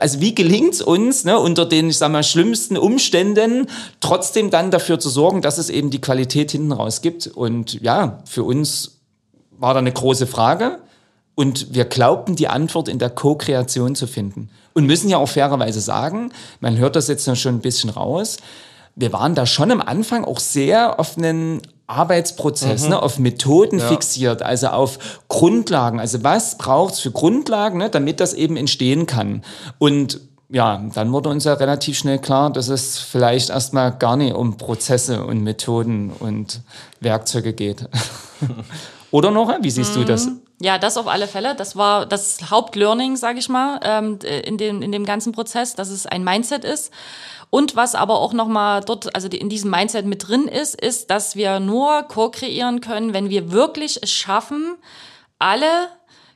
Also 0.00 0.20
wie 0.20 0.34
gelingt 0.34 0.74
es 0.74 0.82
uns 0.82 1.24
ne, 1.24 1.38
unter 1.38 1.66
den, 1.66 1.90
ich 1.90 1.98
sag 1.98 2.10
mal, 2.10 2.22
schlimmsten 2.22 2.71
schlimmsten 2.72 2.76
Umständen 2.76 3.66
trotzdem 4.00 4.50
dann 4.50 4.70
dafür 4.70 4.98
zu 4.98 5.08
sorgen, 5.08 5.42
dass 5.42 5.58
es 5.58 5.70
eben 5.70 5.90
die 5.90 6.00
Qualität 6.00 6.50
hinten 6.52 6.72
raus 6.72 7.02
gibt. 7.02 7.26
Und 7.26 7.80
ja, 7.82 8.20
für 8.24 8.44
uns 8.44 9.00
war 9.50 9.74
da 9.74 9.80
eine 9.80 9.92
große 9.92 10.26
Frage. 10.26 10.78
und 11.34 11.74
wir 11.74 11.86
glaubten, 11.86 12.36
die 12.36 12.48
Antwort 12.48 12.88
in 12.88 12.98
der 12.98 13.08
Co-Kreation 13.08 13.94
zu 13.94 14.06
finden. 14.06 14.50
Und 14.74 14.86
müssen 14.86 15.08
ja 15.08 15.16
auch 15.16 15.28
fairerweise 15.30 15.80
sagen, 15.80 16.30
man 16.60 16.76
hört 16.76 16.94
das 16.94 17.08
jetzt 17.08 17.26
noch 17.26 17.36
schon 17.36 17.54
ein 17.54 17.62
bisschen 17.62 17.88
raus, 17.88 18.36
wir 18.94 19.14
waren 19.14 19.34
da 19.34 19.46
schon 19.46 19.70
am 19.70 19.80
Anfang 19.80 20.26
auch 20.26 20.38
sehr 20.38 21.00
auf 21.00 21.16
einen 21.16 21.62
Arbeitsprozess, 21.86 22.84
mhm. 22.84 22.90
ne, 22.90 23.02
auf 23.02 23.18
Methoden 23.18 23.78
ja. 23.78 23.88
fixiert, 23.88 24.42
also 24.42 24.66
auf 24.68 24.98
Grundlagen. 25.28 25.98
Also 25.98 26.22
was 26.22 26.58
braucht 26.58 26.92
es 26.94 27.00
für 27.00 27.10
Grundlagen, 27.10 27.78
ne, 27.78 27.88
damit 27.88 28.20
das 28.20 28.34
eben 28.34 28.58
entstehen 28.58 29.06
kann. 29.06 29.42
Und 29.78 30.20
ja, 30.52 30.82
dann 30.94 31.12
wurde 31.12 31.30
uns 31.30 31.44
ja 31.44 31.54
relativ 31.54 31.96
schnell 31.96 32.18
klar, 32.18 32.50
dass 32.50 32.68
es 32.68 32.98
vielleicht 32.98 33.48
erstmal 33.48 33.90
gar 33.92 34.16
nicht 34.16 34.34
um 34.34 34.58
Prozesse 34.58 35.24
und 35.24 35.42
Methoden 35.42 36.10
und 36.10 36.60
Werkzeuge 37.00 37.54
geht. 37.54 37.88
Oder 39.10 39.30
noch? 39.30 39.50
Wie 39.62 39.70
siehst 39.70 39.96
mhm. 39.96 40.00
du 40.00 40.06
das? 40.06 40.28
Ja, 40.60 40.78
das 40.78 40.98
auf 40.98 41.08
alle 41.08 41.26
Fälle. 41.26 41.54
Das 41.54 41.74
war 41.74 42.04
das 42.04 42.50
Hauptlearning, 42.50 43.16
sage 43.16 43.38
ich 43.38 43.48
mal, 43.48 43.80
ähm, 43.82 44.18
in, 44.20 44.58
dem, 44.58 44.82
in 44.82 44.92
dem 44.92 45.06
ganzen 45.06 45.32
Prozess, 45.32 45.74
dass 45.74 45.88
es 45.88 46.06
ein 46.06 46.22
Mindset 46.22 46.64
ist. 46.64 46.92
Und 47.48 47.74
was 47.74 47.94
aber 47.94 48.20
auch 48.20 48.34
nochmal 48.34 48.82
dort, 48.82 49.14
also 49.14 49.28
in 49.28 49.48
diesem 49.48 49.70
Mindset 49.70 50.04
mit 50.04 50.28
drin 50.28 50.48
ist, 50.48 50.78
ist, 50.78 51.10
dass 51.10 51.34
wir 51.34 51.60
nur 51.60 52.02
co-kreieren 52.04 52.80
können, 52.82 53.14
wenn 53.14 53.30
wir 53.30 53.52
wirklich 53.52 54.02
es 54.02 54.12
schaffen, 54.12 54.76
alle 55.38 55.88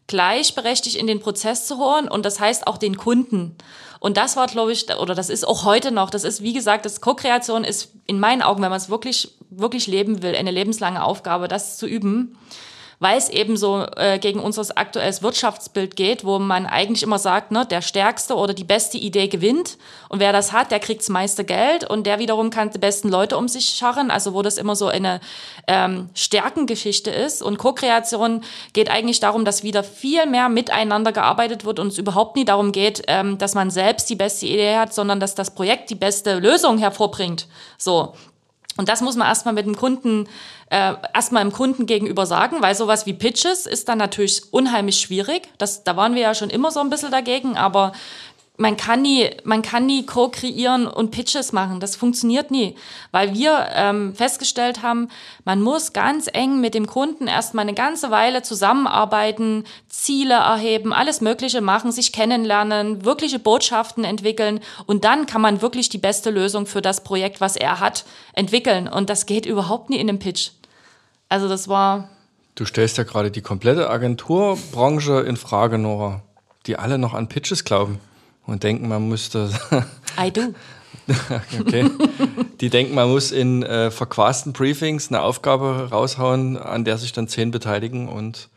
gleichberechtigt 0.06 0.96
in 0.96 1.06
den 1.06 1.20
Prozess 1.20 1.66
zu 1.66 1.78
holen 1.78 2.08
und 2.08 2.24
das 2.24 2.40
heißt 2.40 2.66
auch 2.66 2.78
den 2.78 2.96
Kunden. 2.96 3.56
Und 3.98 4.16
das 4.16 4.36
war, 4.36 4.46
glaube 4.46 4.72
ich, 4.72 4.88
oder 4.96 5.14
das 5.14 5.30
ist 5.30 5.46
auch 5.46 5.64
heute 5.64 5.90
noch, 5.90 6.10
das 6.10 6.24
ist, 6.24 6.42
wie 6.42 6.52
gesagt, 6.52 6.84
das 6.84 7.00
Co-Kreation 7.00 7.64
ist 7.64 7.92
in 8.06 8.20
meinen 8.20 8.42
Augen, 8.42 8.62
wenn 8.62 8.70
man 8.70 8.76
es 8.76 8.90
wirklich, 8.90 9.34
wirklich 9.50 9.86
leben 9.86 10.22
will, 10.22 10.36
eine 10.36 10.50
lebenslange 10.50 11.02
Aufgabe, 11.02 11.48
das 11.48 11.76
zu 11.76 11.86
üben 11.86 12.36
weil 12.98 13.18
es 13.18 13.28
eben 13.28 13.56
so 13.56 13.84
äh, 13.96 14.18
gegen 14.18 14.40
unser 14.40 14.64
aktuelles 14.76 15.22
Wirtschaftsbild 15.22 15.96
geht, 15.96 16.24
wo 16.24 16.38
man 16.38 16.66
eigentlich 16.66 17.02
immer 17.02 17.18
sagt, 17.18 17.52
ne, 17.52 17.66
der 17.66 17.82
stärkste 17.82 18.36
oder 18.36 18.54
die 18.54 18.64
beste 18.64 18.96
Idee 18.96 19.28
gewinnt. 19.28 19.76
Und 20.08 20.20
wer 20.20 20.32
das 20.32 20.52
hat, 20.52 20.70
der 20.70 20.80
kriegt 20.80 21.00
das 21.00 21.08
meiste 21.08 21.44
Geld. 21.44 21.88
Und 21.88 22.06
der 22.06 22.18
wiederum 22.18 22.50
kann 22.50 22.70
die 22.70 22.78
besten 22.78 23.08
Leute 23.08 23.36
um 23.36 23.48
sich 23.48 23.68
scharren, 23.68 24.10
also 24.10 24.32
wo 24.34 24.42
das 24.42 24.56
immer 24.56 24.76
so 24.76 24.88
eine 24.88 25.20
ähm, 25.66 26.08
Stärkengeschichte 26.14 27.10
ist. 27.10 27.42
Und 27.42 27.58
Co-Kreation 27.58 28.42
geht 28.72 28.90
eigentlich 28.90 29.20
darum, 29.20 29.44
dass 29.44 29.62
wieder 29.62 29.84
viel 29.84 30.26
mehr 30.26 30.48
miteinander 30.48 31.12
gearbeitet 31.12 31.64
wird 31.64 31.78
und 31.78 31.88
es 31.88 31.98
überhaupt 31.98 32.36
nie 32.36 32.44
darum 32.44 32.72
geht, 32.72 33.02
ähm, 33.08 33.38
dass 33.38 33.54
man 33.54 33.70
selbst 33.70 34.08
die 34.08 34.16
beste 34.16 34.46
Idee 34.46 34.76
hat, 34.76 34.94
sondern 34.94 35.20
dass 35.20 35.34
das 35.34 35.54
Projekt 35.54 35.90
die 35.90 35.94
beste 35.94 36.38
Lösung 36.38 36.78
hervorbringt. 36.78 37.46
So, 37.78 38.14
und 38.76 38.88
das 38.88 39.00
muss 39.00 39.16
man 39.16 39.26
erstmal 39.28 39.54
mit 39.54 39.66
dem 39.66 39.76
Kunden, 39.76 40.28
äh, 40.70 40.94
erstmal 41.14 41.42
im 41.42 41.52
Kunden 41.52 41.86
gegenüber 41.86 42.26
sagen, 42.26 42.56
weil 42.60 42.74
sowas 42.74 43.06
wie 43.06 43.14
Pitches 43.14 43.66
ist 43.66 43.88
dann 43.88 43.98
natürlich 43.98 44.52
unheimlich 44.52 45.00
schwierig. 45.00 45.48
Das, 45.58 45.84
da 45.84 45.96
waren 45.96 46.14
wir 46.14 46.22
ja 46.22 46.34
schon 46.34 46.50
immer 46.50 46.70
so 46.70 46.80
ein 46.80 46.90
bisschen 46.90 47.10
dagegen, 47.10 47.56
aber 47.56 47.92
man 48.58 48.76
kann 48.76 49.02
nie, 49.02 49.30
man 49.44 49.62
kann 49.62 49.86
nie 49.86 50.06
co-kreieren 50.06 50.86
und 50.86 51.10
Pitches 51.10 51.52
machen. 51.52 51.80
Das 51.80 51.96
funktioniert 51.96 52.50
nie, 52.50 52.74
weil 53.10 53.34
wir 53.34 53.68
ähm, 53.74 54.14
festgestellt 54.14 54.82
haben, 54.82 55.08
man 55.44 55.60
muss 55.60 55.92
ganz 55.92 56.28
eng 56.32 56.60
mit 56.60 56.74
dem 56.74 56.86
Kunden 56.86 57.26
erstmal 57.26 57.62
eine 57.62 57.74
ganze 57.74 58.10
Weile 58.10 58.42
zusammenarbeiten, 58.42 59.64
Ziele 59.88 60.34
erheben, 60.34 60.92
alles 60.92 61.20
Mögliche 61.20 61.60
machen, 61.60 61.92
sich 61.92 62.12
kennenlernen, 62.12 63.04
wirkliche 63.04 63.38
Botschaften 63.38 64.04
entwickeln 64.04 64.60
und 64.86 65.04
dann 65.04 65.26
kann 65.26 65.42
man 65.42 65.60
wirklich 65.60 65.88
die 65.88 65.98
beste 65.98 66.30
Lösung 66.30 66.66
für 66.66 66.82
das 66.82 67.04
Projekt, 67.04 67.40
was 67.40 67.56
er 67.56 67.80
hat, 67.80 68.04
entwickeln. 68.32 68.88
Und 68.88 69.10
das 69.10 69.26
geht 69.26 69.46
überhaupt 69.46 69.90
nie 69.90 69.96
in 69.96 70.08
einem 70.08 70.18
Pitch. 70.18 70.50
Also 71.28 71.48
das 71.48 71.68
war. 71.68 72.08
Du 72.54 72.64
stellst 72.64 72.96
ja 72.96 73.04
gerade 73.04 73.30
die 73.30 73.42
komplette 73.42 73.90
Agenturbranche 73.90 75.20
in 75.20 75.36
Frage, 75.36 75.76
Nora, 75.76 76.22
die 76.66 76.76
alle 76.76 76.96
noch 76.96 77.12
an 77.12 77.28
Pitches 77.28 77.64
glauben 77.64 78.00
und 78.46 78.62
denken, 78.62 78.88
man 78.88 79.08
müsste. 79.08 79.50
I 80.18 80.30
do. 80.30 80.54
okay. 81.60 81.90
Die 82.60 82.70
denken, 82.70 82.94
man 82.94 83.10
muss 83.10 83.30
in 83.30 83.62
äh, 83.62 83.90
verquasten 83.90 84.52
Briefings 84.52 85.08
eine 85.08 85.22
Aufgabe 85.22 85.88
raushauen, 85.90 86.56
an 86.56 86.84
der 86.84 86.98
sich 86.98 87.12
dann 87.12 87.28
zehn 87.28 87.50
beteiligen 87.50 88.08
und 88.08 88.48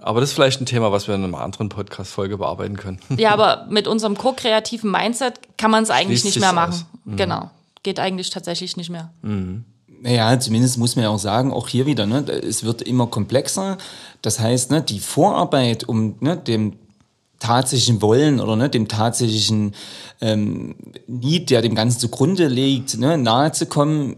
aber 0.00 0.20
das 0.20 0.30
ist 0.30 0.34
vielleicht 0.36 0.60
ein 0.60 0.66
Thema, 0.66 0.92
was 0.92 1.08
wir 1.08 1.16
in 1.16 1.24
einer 1.24 1.40
anderen 1.40 1.68
Podcast-Folge 1.68 2.38
bearbeiten 2.38 2.76
können. 2.76 3.00
Ja, 3.16 3.30
aber 3.32 3.66
mit 3.68 3.88
unserem 3.88 4.16
co-kreativen 4.16 4.90
Mindset 4.90 5.40
kann 5.56 5.72
man 5.72 5.82
es 5.82 5.90
eigentlich 5.90 6.20
Schließt 6.20 6.36
nicht 6.36 6.40
mehr 6.40 6.52
machen. 6.52 6.86
Mhm. 7.04 7.16
Genau. 7.16 7.50
Geht 7.82 7.98
eigentlich 7.98 8.30
tatsächlich 8.30 8.76
nicht 8.76 8.90
mehr. 8.90 9.10
Mhm. 9.22 9.64
Naja, 10.00 10.38
zumindest 10.38 10.78
muss 10.78 10.94
man 10.94 11.04
ja 11.04 11.10
auch 11.10 11.18
sagen, 11.18 11.52
auch 11.52 11.66
hier 11.66 11.84
wieder, 11.86 12.06
ne, 12.06 12.20
es 12.20 12.62
wird 12.62 12.82
immer 12.82 13.08
komplexer. 13.08 13.78
Das 14.22 14.38
heißt, 14.38 14.70
ne, 14.70 14.82
die 14.82 15.00
Vorarbeit, 15.00 15.82
um 15.82 16.14
ne, 16.20 16.36
dem 16.36 16.74
tatsächlichen 17.38 18.02
Wollen 18.02 18.40
oder 18.40 18.56
ne, 18.56 18.68
dem 18.68 18.88
tatsächlichen 18.88 19.74
ähm, 20.20 20.76
Need, 21.06 21.50
der 21.50 21.62
dem 21.62 21.74
Ganzen 21.74 22.00
zugrunde 22.00 22.48
liegt, 22.48 22.98
ne, 22.98 23.18
nahe 23.18 23.52
zu 23.52 23.66
kommen, 23.66 24.16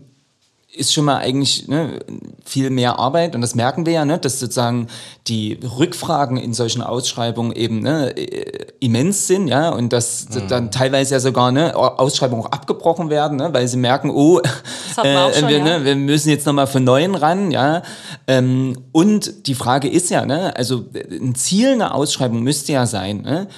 ist 0.73 0.95
schon 0.95 1.05
mal 1.05 1.17
eigentlich 1.17 1.67
ne, 1.67 1.99
viel 2.45 2.71
mehr 2.71 2.99
Arbeit 2.99 3.35
und 3.35 3.41
das 3.41 3.55
merken 3.55 3.87
wir 3.87 3.93
ja, 3.93 4.05
ne, 4.05 4.19
dass 4.19 4.39
sozusagen 4.39 4.87
die 5.27 5.59
Rückfragen 5.79 6.37
in 6.37 6.55
solchen 6.55 6.81
Ausschreibungen 6.81 7.53
eben 7.53 7.81
ne, 7.81 8.17
äh, 8.17 8.67
immens 8.79 9.27
sind, 9.27 9.49
ja, 9.49 9.71
und 9.71 9.93
dass 9.93 10.29
mhm. 10.29 10.49
dann 10.49 10.71
teilweise 10.71 11.15
ja 11.15 11.21
sogar 11.21 11.51
ne, 11.51 11.75
Ausschreibungen 11.77 12.45
auch 12.45 12.53
abgebrochen 12.53 13.11
werden, 13.11 13.39
ne, 13.39 13.53
weil 13.53 13.67
sie 13.67 13.79
merken, 13.79 14.11
oh, 14.11 14.39
äh, 15.03 15.33
schon, 15.33 15.49
wir, 15.49 15.59
ja. 15.59 15.65
ne, 15.79 15.85
wir 15.85 15.97
müssen 15.97 16.31
jetzt 16.31 16.47
nochmal 16.47 16.69
von 16.69 16.85
Neuen 16.85 17.17
ran, 17.17 17.51
ja. 17.51 17.83
Ähm, 18.29 18.77
und 18.93 19.49
die 19.49 19.55
Frage 19.55 19.89
ist 19.89 20.09
ja, 20.11 20.25
ne, 20.25 20.57
also 20.57 20.85
ein 21.11 21.35
Ziel 21.35 21.73
einer 21.73 21.95
Ausschreibung 21.95 22.43
müsste 22.43 22.73
ja 22.73 22.87
sein, 22.87 23.23
ne, 23.23 23.49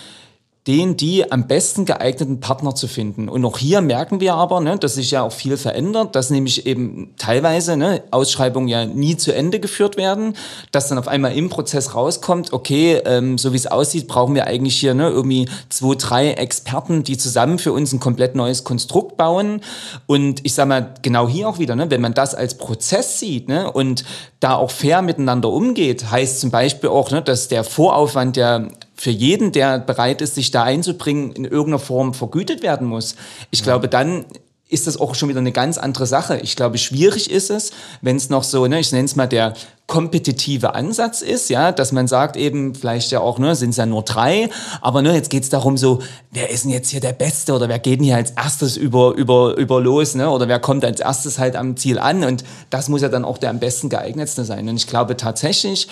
den 0.69 0.97
die 0.97 1.31
am 1.33 1.49
besten 1.49 1.87
geeigneten 1.87 2.39
Partner 2.39 2.73
zu 2.75 2.87
finden. 2.87 3.29
Und 3.29 3.45
auch 3.45 3.59
hier 3.59 3.81
merken 3.81 4.21
wir 4.21 4.35
aber, 4.35 4.61
ne, 4.61 4.79
dass 4.79 4.95
sich 4.95 5.11
ja 5.11 5.23
auch 5.23 5.33
viel 5.33 5.57
verändert, 5.57 6.15
dass 6.15 6.31
nämlich 6.31 6.67
eben 6.67 7.15
teilweise 7.19 7.77
ne, 7.77 8.05
Ausschreibungen 8.13 8.69
ja 8.69 8.87
nie 8.87 9.17
zu 9.17 9.35
Ende 9.35 9.59
geführt 9.59 9.97
werden, 9.97 10.37
dass 10.71 10.89
dann 10.89 10.99
auf 10.99 11.09
einmal 11.09 11.37
im 11.37 11.49
Prozess 11.49 11.97
rauskommt, 11.97 12.53
okay, 12.53 13.03
ähm, 13.05 13.39
so 13.39 13.53
wie 13.53 13.57
es 13.57 13.67
aussieht, 13.67 14.07
brauchen 14.07 14.37
wir 14.37 14.47
eigentlich 14.47 14.77
hier 14.77 14.95
ne, 14.95 15.09
irgendwie 15.09 15.49
zwei, 15.69 15.97
drei 15.97 16.31
Experten, 16.35 17.03
die 17.03 17.19
zusammen 17.19 17.59
für 17.59 17.73
uns 17.73 17.93
ein 17.93 17.99
komplett 17.99 18.37
neues 18.37 18.63
Konstrukt 18.63 19.17
bauen. 19.17 19.63
Und 20.07 20.47
ich 20.47 20.55
sage 20.55 20.69
mal, 20.69 20.95
genau 21.03 21.29
hier 21.29 21.49
auch 21.49 21.59
wieder, 21.59 21.75
ne, 21.75 21.91
wenn 21.91 22.01
man 22.01 22.15
das 22.15 22.37
als 22.37 22.57
Prozess 22.57 23.19
sieht 23.19 23.49
ne, 23.49 23.73
und 23.73 24.05
da 24.39 24.55
auch 24.55 24.71
fair 24.71 25.03
miteinander 25.03 25.49
umgeht, 25.49 26.09
heißt 26.09 26.39
zum 26.39 26.53
Beispiel 26.53 26.91
auch, 26.91 27.11
ne, 27.11 27.21
dass 27.21 27.49
der 27.49 27.65
Voraufwand, 27.65 28.37
der 28.37 28.69
für 29.03 29.11
jeden, 29.11 29.51
der 29.51 29.81
bereit 29.81 30.23
ist, 30.23 30.37
sich 30.37 30.53
da 30.53 30.63
einzubringen, 30.63 31.33
in 31.33 31.45
irgendeiner 31.45 31.81
Form 31.81 32.15
vergütet 32.15 32.63
werden 32.63 32.87
muss. 32.87 33.17
Ich 33.51 33.59
ja. 33.59 33.65
glaube, 33.65 33.89
dann 33.89 34.27
ist 34.69 34.87
das 34.87 34.97
auch 34.97 35.17
schon 35.17 35.29
wieder 35.29 35.41
eine 35.41 35.51
ganz 35.51 35.77
andere 35.77 36.07
Sache. 36.07 36.39
Ich 36.39 36.55
glaube, 36.55 36.79
schwierig 36.79 37.29
ist 37.29 37.51
es, 37.51 37.73
wenn 38.01 38.15
es 38.15 38.31
noch 38.31 38.45
so, 38.45 38.65
ne, 38.69 38.79
ich 38.79 38.93
nenne 38.93 39.07
es 39.07 39.17
mal 39.17 39.27
der 39.27 39.55
kompetitive 39.89 40.77
Ansatz 40.77 41.21
ist, 41.21 41.51
ja, 41.51 41.73
dass 41.73 41.91
man 41.91 42.07
sagt 42.07 42.37
eben, 42.37 42.77
vielleicht 42.77 43.11
ja 43.11 43.19
auch, 43.19 43.41
ne, 43.41 43.57
sind 43.57 43.71
es 43.71 43.77
ja 43.77 43.87
nur 43.87 44.05
drei, 44.05 44.49
aber 44.81 45.03
ne, 45.03 45.15
jetzt 45.15 45.31
geht 45.31 45.43
es 45.43 45.49
darum 45.49 45.77
so, 45.77 45.99
wer 46.31 46.51
ist 46.51 46.63
denn 46.63 46.71
jetzt 46.71 46.91
hier 46.91 47.01
der 47.01 47.13
Beste 47.13 47.55
oder 47.55 47.69
wer 47.69 47.81
geht 47.81 47.99
denn 47.99 48.05
hier 48.05 48.15
als 48.15 48.31
erstes 48.31 48.77
über, 48.77 49.15
über, 49.17 49.57
über 49.57 49.81
los, 49.81 50.15
ne, 50.15 50.31
oder 50.31 50.47
wer 50.47 50.61
kommt 50.61 50.85
als 50.85 51.01
erstes 51.01 51.41
halt 51.41 51.57
am 51.57 51.77
Ziel 51.77 51.99
an 51.99 52.23
und 52.23 52.45
das 52.71 52.89
muss 52.89 53.03
ja 53.03 53.09
dann 53.09 53.25
auch 53.25 53.39
der 53.39 53.51
am 53.51 53.59
besten 53.59 53.89
geeignetste 53.89 54.45
sein. 54.45 54.69
Und 54.69 54.77
ich 54.77 54.87
glaube 54.87 55.17
tatsächlich, 55.17 55.89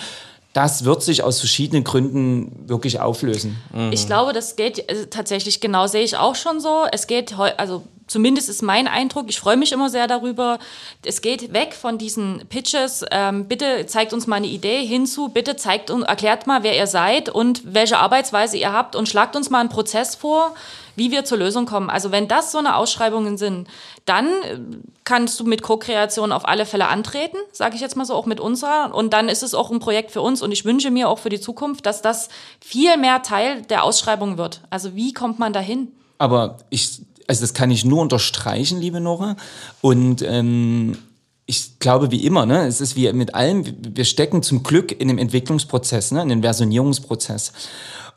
das 0.53 0.83
wird 0.83 1.01
sich 1.01 1.23
aus 1.23 1.39
verschiedenen 1.39 1.83
Gründen 1.83 2.67
wirklich 2.67 2.99
auflösen. 2.99 3.61
Mhm. 3.73 3.91
Ich 3.93 4.05
glaube, 4.05 4.33
das 4.33 4.55
geht 4.55 4.79
äh, 4.89 5.07
tatsächlich 5.07 5.61
genau, 5.61 5.87
sehe 5.87 6.03
ich 6.03 6.17
auch 6.17 6.35
schon 6.35 6.59
so. 6.59 6.85
Es 6.91 7.07
geht, 7.07 7.37
also 7.37 7.83
zumindest 8.07 8.49
ist 8.49 8.61
mein 8.61 8.87
Eindruck, 8.87 9.25
ich 9.29 9.39
freue 9.39 9.55
mich 9.55 9.71
immer 9.71 9.89
sehr 9.89 10.07
darüber, 10.07 10.59
es 11.05 11.21
geht 11.21 11.53
weg 11.53 11.73
von 11.73 11.97
diesen 11.97 12.43
Pitches, 12.49 13.05
ähm, 13.11 13.47
bitte 13.47 13.85
zeigt 13.85 14.11
uns 14.11 14.27
mal 14.27 14.35
eine 14.37 14.47
Idee 14.47 14.85
hinzu, 14.85 15.29
bitte 15.29 15.55
zeigt 15.55 15.89
und 15.89 16.03
erklärt 16.03 16.45
mal, 16.45 16.63
wer 16.63 16.75
ihr 16.75 16.87
seid 16.87 17.29
und 17.29 17.61
welche 17.73 17.97
Arbeitsweise 17.97 18.57
ihr 18.57 18.73
habt 18.73 18.97
und 18.97 19.07
schlagt 19.07 19.37
uns 19.37 19.49
mal 19.49 19.61
einen 19.61 19.69
Prozess 19.69 20.15
vor, 20.15 20.53
wie 20.97 21.11
wir 21.11 21.23
zur 21.23 21.37
Lösung 21.37 21.65
kommen. 21.65 21.89
Also 21.89 22.11
wenn 22.11 22.27
das 22.27 22.51
so 22.51 22.57
eine 22.57 22.75
Ausschreibungen 22.75 23.37
sind, 23.37 23.69
dann 24.05 24.25
äh, 24.25 24.59
kannst 25.03 25.39
du 25.39 25.43
mit 25.43 25.61
Co-Kreation 25.61 26.31
auf 26.31 26.47
alle 26.47 26.65
Fälle 26.65 26.87
antreten, 26.87 27.37
sage 27.51 27.75
ich 27.75 27.81
jetzt 27.81 27.95
mal 27.95 28.05
so, 28.05 28.13
auch 28.13 28.25
mit 28.25 28.39
unserer. 28.39 28.93
Und 28.93 29.13
dann 29.13 29.29
ist 29.29 29.43
es 29.43 29.53
auch 29.53 29.71
ein 29.71 29.79
Projekt 29.79 30.11
für 30.11 30.21
uns 30.21 30.41
und 30.41 30.51
ich 30.51 30.65
wünsche 30.65 30.91
mir 30.91 31.09
auch 31.09 31.19
für 31.19 31.29
die 31.29 31.39
Zukunft, 31.39 31.85
dass 31.85 32.01
das 32.01 32.29
viel 32.59 32.97
mehr 32.97 33.21
Teil 33.21 33.61
der 33.63 33.83
Ausschreibung 33.83 34.37
wird. 34.37 34.61
Also 34.69 34.95
wie 34.95 35.13
kommt 35.13 35.39
man 35.39 35.53
dahin? 35.53 35.89
Aber 36.17 36.57
ich, 36.69 37.01
also 37.27 37.41
das 37.41 37.53
kann 37.53 37.71
ich 37.71 37.85
nur 37.85 38.01
unterstreichen, 38.01 38.79
liebe 38.79 38.99
Nora. 38.99 39.35
Und 39.81 40.21
ähm, 40.21 40.97
ich 41.45 41.79
glaube, 41.79 42.11
wie 42.11 42.25
immer, 42.25 42.45
ne, 42.45 42.65
es 42.67 42.79
ist 42.79 42.95
wie 42.95 43.11
mit 43.13 43.35
allem, 43.35 43.65
wir 43.95 44.05
stecken 44.05 44.43
zum 44.43 44.63
Glück 44.63 44.91
in 44.91 45.07
dem 45.07 45.17
Entwicklungsprozess, 45.17 46.11
ne, 46.11 46.21
in 46.21 46.29
dem 46.29 46.41
Versionierungsprozess. 46.41 47.51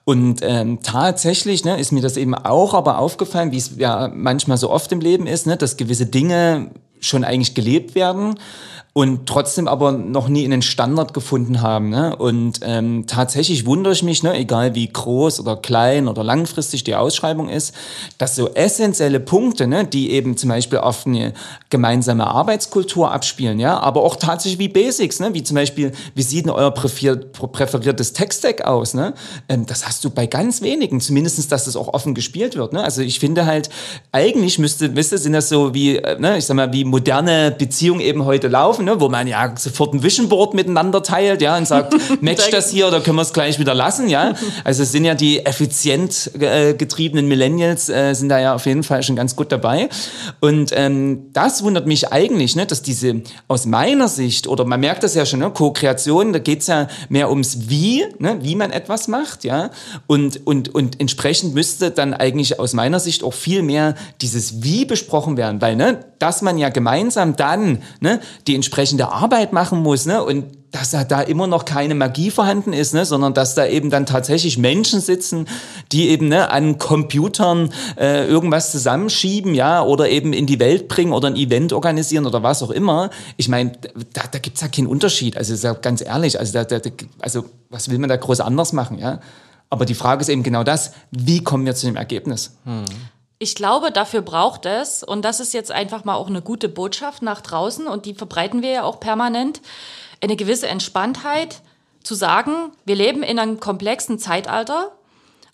Und 0.05 0.41
ähm, 0.43 0.81
tatsächlich 0.83 1.65
ne, 1.65 1.79
ist 1.81 1.93
mir 1.93 2.03
das 2.03 2.17
eben 2.17 2.35
auch 2.35 2.75
aber 2.75 2.99
aufgefallen, 2.99 3.53
wie 3.53 3.57
es 3.57 3.77
ja 3.77 4.11
manchmal 4.15 4.59
so 4.59 4.71
oft 4.71 4.93
im 4.93 5.01
Leben 5.01 5.27
ist, 5.27 5.47
ne, 5.47 5.57
dass 5.57 5.79
gewisse 5.79 6.07
Dinge 6.07 6.71
schon 7.01 7.25
eigentlich 7.25 7.55
gelebt 7.55 7.95
werden, 7.95 8.39
und 8.97 9.27
trotzdem 9.27 9.67
aber 9.67 9.91
noch 9.91 10.29
nie 10.29 10.45
einen 10.45 10.63
Standard 10.63 11.15
gefunden 11.15 11.61
haben. 11.61 11.91
Ne? 11.91 12.15
Und 12.15 12.61
ähm, 12.63 13.09
tatsächlich 13.09 13.67
wundere 13.67 13.93
ich 13.93 14.05
mich, 14.05 14.23
ne, 14.23 14.37
egal 14.39 14.77
wie 14.77 14.87
groß 14.87 15.41
oder 15.41 15.57
klein 15.57 16.07
oder 16.07 16.23
langfristig 16.23 16.85
die 16.85 16.95
Ausschreibung 16.95 17.49
ist, 17.49 17.75
dass 18.19 18.37
so 18.37 18.55
essentielle 18.55 19.19
Punkte, 19.19 19.67
ne, 19.67 19.85
die 19.85 20.13
eben 20.13 20.37
zum 20.37 20.51
Beispiel 20.51 20.79
auf 20.79 21.07
eine 21.07 21.33
gemeinsame 21.71 22.25
Arbeitskultur 22.29 23.11
abspielen, 23.11 23.59
ja, 23.59 23.81
aber 23.81 24.01
auch 24.01 24.15
tatsächlich 24.15 24.61
wie 24.61 24.69
Basics, 24.69 25.19
ne, 25.19 25.35
wie 25.35 25.43
zum 25.43 25.57
Beispiel, 25.57 25.91
wie 26.15 26.23
sieht 26.23 26.45
denn 26.45 26.53
euer 26.53 26.71
präferiertes 26.71 28.13
Tech-Stack 28.13 28.63
aus? 28.63 28.95
Ne? 28.95 29.15
Ähm, 29.49 29.67
das 29.67 29.89
hast 29.89 30.05
du 30.05 30.11
bei 30.11 30.29
ganz 30.29 30.63
wenigen, 30.63 31.01
zumindestens, 31.01 31.49
dass 31.49 31.65
das 31.65 31.75
auch 31.75 31.89
offen 31.89 32.15
gespielt 32.15 32.55
wird. 32.55 32.73
Ne? 32.73 32.85
Also 32.85 33.03
ich 33.03 33.19
finde 33.19 33.45
halt, 33.45 33.71
eigentlich 34.13 34.61
müsste, 34.61 34.95
wisst 34.95 35.11
ihr, 35.11 35.19
sind 35.19 35.33
das 35.33 35.49
so 35.49 35.75
wie, 35.75 35.97
äh, 35.97 36.17
ne, 36.21 36.39
ich 36.39 36.45
sag 36.47 36.55
mal, 36.55 36.73
wie 36.73 36.85
moderne 36.85 37.51
Beziehungen 37.51 38.01
eben 38.01 38.25
heute 38.25 38.47
laufen, 38.47 38.84
ne, 38.85 39.01
wo 39.01 39.09
man 39.09 39.27
ja 39.27 39.55
sofort 39.57 39.95
ein 39.95 40.03
Vision 40.03 40.29
Board 40.29 40.55
miteinander 40.55 41.03
teilt, 41.03 41.43
ja, 41.43 41.57
und 41.57 41.67
sagt, 41.67 41.95
match 42.21 42.51
das 42.51 42.71
hier 42.71 42.87
oder 42.89 43.01
können 43.01 43.17
wir 43.17 43.23
es 43.23 43.33
gleich 43.33 43.59
wieder 43.59 43.75
lassen, 43.75 44.09
ja. 44.09 44.35
Also 44.65 44.83
es 44.83 44.93
sind 44.93 45.05
ja 45.05 45.15
die 45.15 45.45
effizient 45.45 46.31
äh, 46.41 46.75
getriebenen 46.75 47.27
Millennials, 47.27 47.89
äh, 47.89 48.15
sind 48.15 48.29
da 48.29 48.39
ja 48.39 48.55
auf 48.55 48.67
jeden 48.67 48.83
Fall 48.83 49.03
schon 49.03 49.17
ganz 49.17 49.37
gut 49.37 49.53
dabei. 49.53 49.89
Und 50.41 50.71
ähm, 50.75 51.31
das 51.33 51.63
wundert 51.63 51.87
mich 51.87 52.13
eigentlich, 52.13 52.57
ne, 52.57 52.67
dass 52.67 52.83
diese 52.83 53.23
aus 53.49 53.67
meiner 53.67 54.09
Sicht, 54.09 54.47
oder 54.47 54.65
man 54.65 54.81
merkt 54.81 55.03
das 55.03 55.15
ja 55.15 55.27
schon, 55.27 55.41
ne, 55.41 55.51
Co-Kreation, 55.51 56.33
da 56.33 56.39
geht's 56.39 56.67
ja 56.67 56.89
mehr 57.09 57.31
ums 57.31 57.69
Wie, 57.69 58.05
ne, 58.19 58.39
wie 58.41 58.55
man 58.55 58.71
etwas 58.71 59.09
macht, 59.09 59.45
ja. 59.45 59.71
Und, 60.07 60.47
und, 60.47 60.75
und 60.75 61.01
entsprechend 61.01 61.55
müsste 61.55 61.91
dann 61.91 62.15
eigentlich 62.15 62.59
aus 62.61 62.73
meiner 62.75 63.01
Sicht 63.01 63.23
auch 63.23 63.35
viel 63.35 63.63
mehr 63.63 63.95
dieses 64.21 64.63
Wie 64.63 64.85
besprochen 64.85 65.37
werden, 65.37 65.61
weil, 65.61 65.77
ne, 65.77 66.05
dass 66.19 66.43
man 66.43 66.59
ja 66.59 66.71
gemeinsam 66.71 67.37
dann 67.37 67.83
ne, 68.01 68.21
die 68.47 68.55
entsprechende 68.75 69.13
Arbeit 69.13 69.53
machen 69.53 69.83
muss 69.85 70.05
ne, 70.05 70.25
und 70.25 70.47
dass 70.73 70.91
da 70.91 71.21
immer 71.21 71.47
noch 71.47 71.65
keine 71.65 71.95
Magie 71.95 72.33
vorhanden 72.33 72.73
ist, 72.73 72.93
ne, 72.93 73.05
sondern 73.05 73.33
dass 73.33 73.55
da 73.55 73.65
eben 73.65 73.89
dann 73.89 74.05
tatsächlich 74.05 74.59
Menschen 74.59 75.01
sitzen, 75.01 75.47
die 75.93 76.09
eben 76.09 76.27
ne, 76.27 76.51
an 76.51 76.79
Computern 76.79 77.71
äh, 77.97 78.27
irgendwas 78.27 78.73
zusammenschieben, 78.73 79.55
ja, 79.55 79.81
oder 79.81 80.09
eben 80.09 80.33
in 80.33 80.47
die 80.47 80.59
Welt 80.59 80.89
bringen 80.89 81.13
oder 81.13 81.29
ein 81.29 81.37
Event 81.37 81.73
organisieren 81.73 82.27
oder 82.27 82.43
was 82.43 82.65
auch 82.65 82.73
immer. 82.73 83.11
Ich 83.37 83.49
meine, 83.49 83.71
da, 84.13 84.23
da 84.29 84.39
es 84.53 84.61
ja 84.61 84.67
keinen 84.67 84.89
Unterschied. 84.89 85.37
Also 85.37 85.55
ja 85.55 85.75
ganz 85.75 86.01
ehrlich, 86.05 86.41
also, 86.41 86.53
da, 86.53 86.65
da, 86.65 86.81
also 87.21 87.45
was 87.71 87.89
will 87.89 87.99
man 87.99 88.09
da 88.09 88.17
groß 88.17 88.41
anders 88.41 88.73
machen, 88.73 88.99
ja? 88.99 89.21
Aber 89.71 89.87
die 89.87 89.95
Frage 89.95 90.21
ist 90.21 90.29
eben 90.29 90.43
genau 90.43 90.65
das, 90.65 90.93
wie 91.13 91.43
kommen 91.43 91.65
wir 91.65 91.75
zu 91.75 91.87
dem 91.87 91.97
Ergebnis? 91.97 92.57
Hm. 92.65 92.85
Ich 93.39 93.55
glaube, 93.55 93.91
dafür 93.91 94.23
braucht 94.23 94.65
es, 94.65 95.03
und 95.03 95.25
das 95.25 95.41
ist 95.41 95.55
jetzt 95.55 95.73
einfach 95.73 96.05
mal 96.05 96.15
auch 96.15 96.29
eine 96.29 96.43
gute 96.43 96.69
Botschaft 96.69 97.23
nach 97.23 97.41
draußen, 97.41 97.87
und 97.87 98.07
die 98.07 98.15
verbreiten 98.15 98.63
wir 98.63 98.71
ja 98.71 98.83
auch 98.85 99.01
permanent, 99.01 99.61
eine 100.21 100.37
gewisse 100.37 100.69
Entspanntheit 100.69 101.61
zu 102.03 102.15
sagen, 102.15 102.73
wir 102.85 102.95
leben 102.95 103.23
in 103.23 103.39
einem 103.39 103.61
komplexen 103.61 104.19
Zeitalter. 104.19 104.93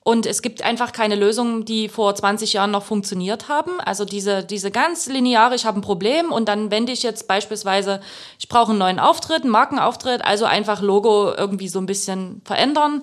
Und 0.03 0.25
es 0.25 0.41
gibt 0.41 0.63
einfach 0.63 0.93
keine 0.93 1.15
Lösungen, 1.15 1.65
die 1.65 1.89
vor 1.89 2.15
20 2.15 2.55
Jahren 2.55 2.71
noch 2.71 2.85
funktioniert 2.85 3.49
haben. 3.49 3.81
Also 3.81 4.05
diese, 4.05 4.43
diese 4.43 4.71
ganz 4.71 5.07
lineare, 5.07 5.55
ich 5.55 5.67
habe 5.67 5.79
ein 5.79 5.83
Problem 5.83 6.33
und 6.33 6.49
dann 6.49 6.71
wende 6.71 6.91
ich 6.91 7.03
jetzt 7.03 7.29
beispielsweise, 7.29 8.01
ich 8.39 8.49
brauche 8.49 8.71
einen 8.71 8.79
neuen 8.79 8.99
Auftritt, 8.99 9.43
einen 9.43 9.51
Markenauftritt, 9.51 10.25
also 10.25 10.47
einfach 10.47 10.81
Logo 10.81 11.33
irgendwie 11.35 11.69
so 11.69 11.79
ein 11.79 11.87
bisschen 11.87 12.41
verändern 12.45 13.03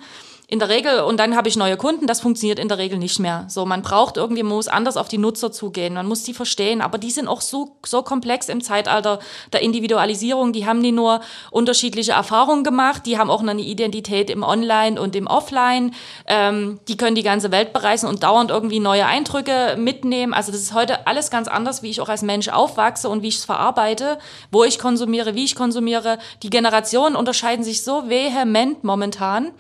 in 0.50 0.60
der 0.60 0.70
Regel, 0.70 1.02
und 1.02 1.20
dann 1.20 1.36
habe 1.36 1.50
ich 1.50 1.58
neue 1.58 1.76
Kunden, 1.76 2.08
das 2.08 2.22
funktioniert 2.22 2.58
in 2.58 2.70
der 2.70 2.78
Regel 2.78 2.98
nicht 2.98 3.20
mehr. 3.20 3.44
So, 3.50 3.66
man 3.66 3.82
braucht 3.82 4.16
irgendwie, 4.16 4.44
man 4.44 4.56
muss 4.56 4.70
anders 4.70 4.96
auf 4.96 5.10
die 5.10 5.18
Nutzer 5.18 5.52
zugehen, 5.52 5.94
man 5.94 6.08
muss 6.08 6.24
die 6.24 6.34
verstehen, 6.34 6.82
aber 6.82 6.98
die 6.98 7.12
sind 7.12 7.28
auch 7.28 7.42
so, 7.42 7.76
so 7.86 8.02
komplex 8.02 8.48
im 8.48 8.64
Zeitalter 8.64 9.20
der 9.52 9.62
Individualisierung, 9.62 10.54
die 10.54 10.66
haben 10.66 10.82
die 10.82 10.94
nur 10.94 11.20
unterschiedliche 11.52 12.14
Erfahrungen 12.14 12.64
gemacht, 12.64 13.06
die 13.06 13.18
haben 13.18 13.30
auch 13.30 13.42
eine 13.42 13.60
Identität 13.62 14.30
im 14.30 14.42
Online 14.42 15.02
und 15.02 15.18
im 15.18 15.28
Offline, 15.28 15.94
ähm, 16.28 16.80
die 16.88 16.96
können 16.96 17.16
die 17.16 17.24
ganze 17.24 17.52
Welt 17.52 17.74
bereisen 17.74 18.08
und 18.08 18.24
dauernd 18.24 18.50
irgendwie 18.50 18.80
neue 18.80 19.06
Eindrücke 19.06 19.76
mitnehmen. 19.78 20.34
Also 20.34 20.54
das 20.54 20.62
ist 20.62 20.74
heute 20.74 21.08
alles 21.08 21.30
ganz 21.30 21.50
anders, 21.50 21.84
wie 21.84 21.90
ich 21.90 22.00
auch 22.00 22.08
als 22.08 22.22
Mensch 22.22 22.48
aufwachse 22.48 23.10
und 23.10 23.22
wie 23.22 23.28
ich 23.28 23.40
es 23.40 23.46
verarbeite, 23.46 24.18
wo 24.50 24.64
ich 24.64 24.80
konsumiere, 24.80 25.36
wie 25.36 25.44
ich 25.44 25.56
konsumiere. 25.56 26.20
Die 26.42 26.50
Generationen 26.50 27.18
unterscheiden 27.18 27.66
sich 27.66 27.84
so 27.84 28.08
vehement 28.08 28.86
momentan. 28.86 29.52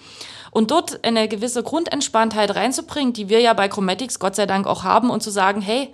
Und 0.52 0.72
dort 0.72 1.04
eine 1.04 1.28
gewisse 1.28 1.64
Grundentspanntheit 1.64 2.56
reinzubringen, 2.56 3.14
die 3.14 3.30
wir 3.30 3.42
ja 3.42 3.54
bei 3.54 3.68
Chromatics 3.68 4.20
Gott 4.20 4.36
sei 4.36 4.46
Dank 4.46 4.68
auch 4.68 4.84
haben 4.84 5.10
und 5.10 5.22
zu 5.22 5.30
sagen, 5.30 5.62
hey, 5.62 5.94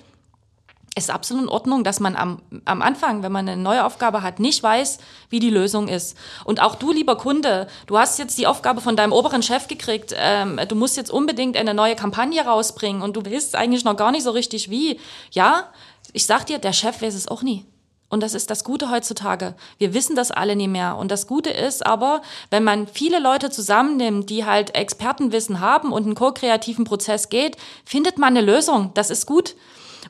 ist 0.96 1.10
absolut 1.10 1.44
in 1.44 1.50
Ordnung, 1.50 1.84
dass 1.84 2.00
man 2.00 2.16
am, 2.16 2.42
am 2.66 2.82
Anfang, 2.82 3.24
wenn 3.24 3.32
man 3.32 3.48
eine 3.50 3.62
neue 3.62 3.84
Aufgabe 3.84 4.22
hat, 4.22 4.40
nicht 4.40 4.62
weiß, 4.62 5.00
wie 5.30 5.40
die 5.40 5.50
Lösung 5.50 5.88
ist. 5.88 6.16
Und 6.46 6.62
auch 6.62 6.76
du, 6.76 6.92
lieber 6.92 7.18
Kunde, 7.18 7.68
du 7.88 7.98
hast 7.98 8.20
jetzt 8.20 8.38
die 8.38 8.46
Aufgabe 8.46 8.80
von 8.80 8.96
deinem 8.96 9.12
oberen 9.12 9.42
Chef 9.42 9.68
gekriegt, 9.68 10.14
ähm, 10.16 10.60
du 10.68 10.76
musst 10.76 10.96
jetzt 10.98 11.10
unbedingt 11.10 11.58
eine 11.58 11.74
neue 11.74 11.96
Kampagne 11.96 12.46
rausbringen 12.46 13.02
und 13.02 13.16
du 13.16 13.26
willst 13.26 13.56
eigentlich 13.56 13.84
noch 13.84 13.98
gar 13.98 14.12
nicht 14.12 14.24
so 14.24 14.32
richtig 14.32 14.70
wie. 14.70 15.00
Ja, 15.32 15.70
ich 16.12 16.28
sag 16.28 16.46
dir, 16.46 16.60
der 16.60 16.74
Chef 16.74 17.02
weiß 17.02 17.16
es 17.16 17.28
auch 17.28 17.42
nie. 17.42 17.66
Und 18.14 18.22
das 18.22 18.36
ist 18.36 18.52
das 18.52 18.64
Gute 18.64 18.92
heutzutage. 18.92 19.56
Wir 19.80 19.96
wissen 19.96 20.16
das 20.16 20.30
alle 20.30 20.56
nie 20.56 20.68
mehr. 20.68 20.98
Und 20.98 21.10
das 21.10 21.26
Gute 21.26 21.50
ist 21.50 21.84
aber, 21.84 22.22
wenn 22.52 22.64
man 22.64 22.86
viele 22.86 23.18
Leute 23.18 23.50
zusammennimmt, 23.50 24.30
die 24.30 24.46
halt 24.46 24.76
Expertenwissen 24.76 25.60
haben 25.60 25.92
und 25.92 26.06
einen 26.06 26.14
ko-kreativen 26.14 26.86
Prozess 26.86 27.30
geht, 27.30 27.58
findet 27.84 28.20
man 28.20 28.38
eine 28.38 28.46
Lösung. 28.46 28.92
Das 28.94 29.10
ist 29.10 29.26
gut. 29.26 29.56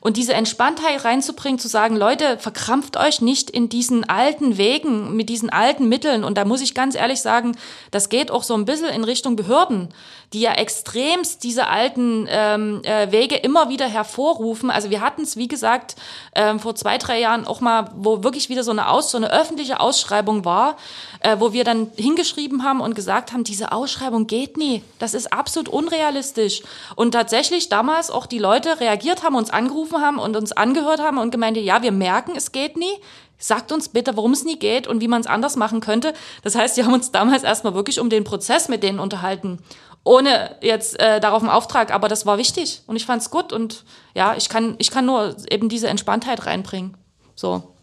Und 0.02 0.18
diese 0.18 0.34
Entspanntheit 0.34 1.02
reinzubringen, 1.06 1.58
zu 1.58 1.66
sagen, 1.66 1.96
Leute, 1.96 2.36
verkrampft 2.38 2.98
euch 2.98 3.22
nicht 3.22 3.48
in 3.48 3.70
diesen 3.70 4.04
alten 4.04 4.58
Wegen, 4.58 5.16
mit 5.16 5.30
diesen 5.30 5.48
alten 5.48 5.88
Mitteln. 5.88 6.24
Und 6.24 6.36
da 6.36 6.44
muss 6.44 6.60
ich 6.60 6.74
ganz 6.74 6.94
ehrlich 6.94 7.22
sagen, 7.22 7.56
das 7.90 8.10
geht 8.10 8.30
auch 8.30 8.42
so 8.42 8.52
ein 8.52 8.66
bisschen 8.66 8.90
in 8.90 9.04
Richtung 9.04 9.34
Behörden 9.34 9.88
die 10.34 10.40
ja 10.40 10.52
extremst 10.52 11.44
diese 11.44 11.68
alten 11.68 12.26
ähm, 12.28 12.82
äh, 12.82 13.12
Wege 13.12 13.36
immer 13.36 13.68
wieder 13.68 13.86
hervorrufen. 13.86 14.68
Also 14.68 14.90
wir 14.90 15.00
hatten 15.00 15.22
es, 15.22 15.36
wie 15.36 15.46
gesagt, 15.46 15.94
ähm, 16.34 16.58
vor 16.58 16.74
zwei, 16.74 16.98
drei 16.98 17.20
Jahren 17.20 17.46
auch 17.46 17.60
mal, 17.60 17.90
wo 17.94 18.24
wirklich 18.24 18.48
wieder 18.48 18.64
so 18.64 18.72
eine, 18.72 18.88
Aus 18.88 19.12
so 19.12 19.16
eine 19.16 19.30
öffentliche 19.30 19.78
Ausschreibung 19.78 20.44
war, 20.44 20.76
äh, 21.20 21.36
wo 21.38 21.52
wir 21.52 21.62
dann 21.62 21.92
hingeschrieben 21.96 22.64
haben 22.64 22.80
und 22.80 22.96
gesagt 22.96 23.32
haben, 23.32 23.44
diese 23.44 23.70
Ausschreibung 23.70 24.26
geht 24.26 24.56
nie. 24.56 24.82
Das 24.98 25.14
ist 25.14 25.32
absolut 25.32 25.68
unrealistisch. 25.68 26.62
Und 26.96 27.12
tatsächlich 27.12 27.68
damals 27.68 28.10
auch 28.10 28.26
die 28.26 28.40
Leute 28.40 28.80
reagiert 28.80 29.22
haben, 29.22 29.36
uns 29.36 29.50
angerufen 29.50 30.02
haben 30.02 30.18
und 30.18 30.36
uns 30.36 30.50
angehört 30.50 31.00
haben 31.00 31.18
und 31.18 31.30
gemeint, 31.30 31.56
ja, 31.56 31.82
wir 31.82 31.92
merken, 31.92 32.32
es 32.36 32.50
geht 32.50 32.76
nie. 32.76 32.92
Sagt 33.38 33.72
uns 33.72 33.88
bitte, 33.88 34.16
warum 34.16 34.32
es 34.32 34.44
nie 34.44 34.58
geht 34.58 34.86
und 34.86 35.00
wie 35.00 35.08
man 35.08 35.20
es 35.20 35.26
anders 35.26 35.54
machen 35.56 35.80
könnte. 35.80 36.12
Das 36.42 36.54
heißt, 36.56 36.76
wir 36.76 36.86
haben 36.86 36.94
uns 36.94 37.12
damals 37.12 37.44
erstmal 37.44 37.74
wirklich 37.74 38.00
um 38.00 38.08
den 38.10 38.24
Prozess 38.24 38.68
mit 38.68 38.82
denen 38.82 38.98
unterhalten 38.98 39.58
ohne 40.04 40.56
jetzt 40.60 41.00
äh, 41.00 41.18
darauf 41.18 41.42
einen 41.42 41.50
Auftrag, 41.50 41.92
aber 41.92 42.08
das 42.08 42.26
war 42.26 42.38
wichtig 42.38 42.82
und 42.86 42.96
ich 42.96 43.06
fand 43.06 43.22
es 43.22 43.30
gut 43.30 43.52
und 43.52 43.84
ja, 44.14 44.34
ich 44.36 44.48
kann, 44.48 44.76
ich 44.78 44.90
kann 44.90 45.06
nur 45.06 45.34
eben 45.50 45.68
diese 45.68 45.88
Entspanntheit 45.88 46.46
reinbringen. 46.46 46.96
So. 47.34 47.74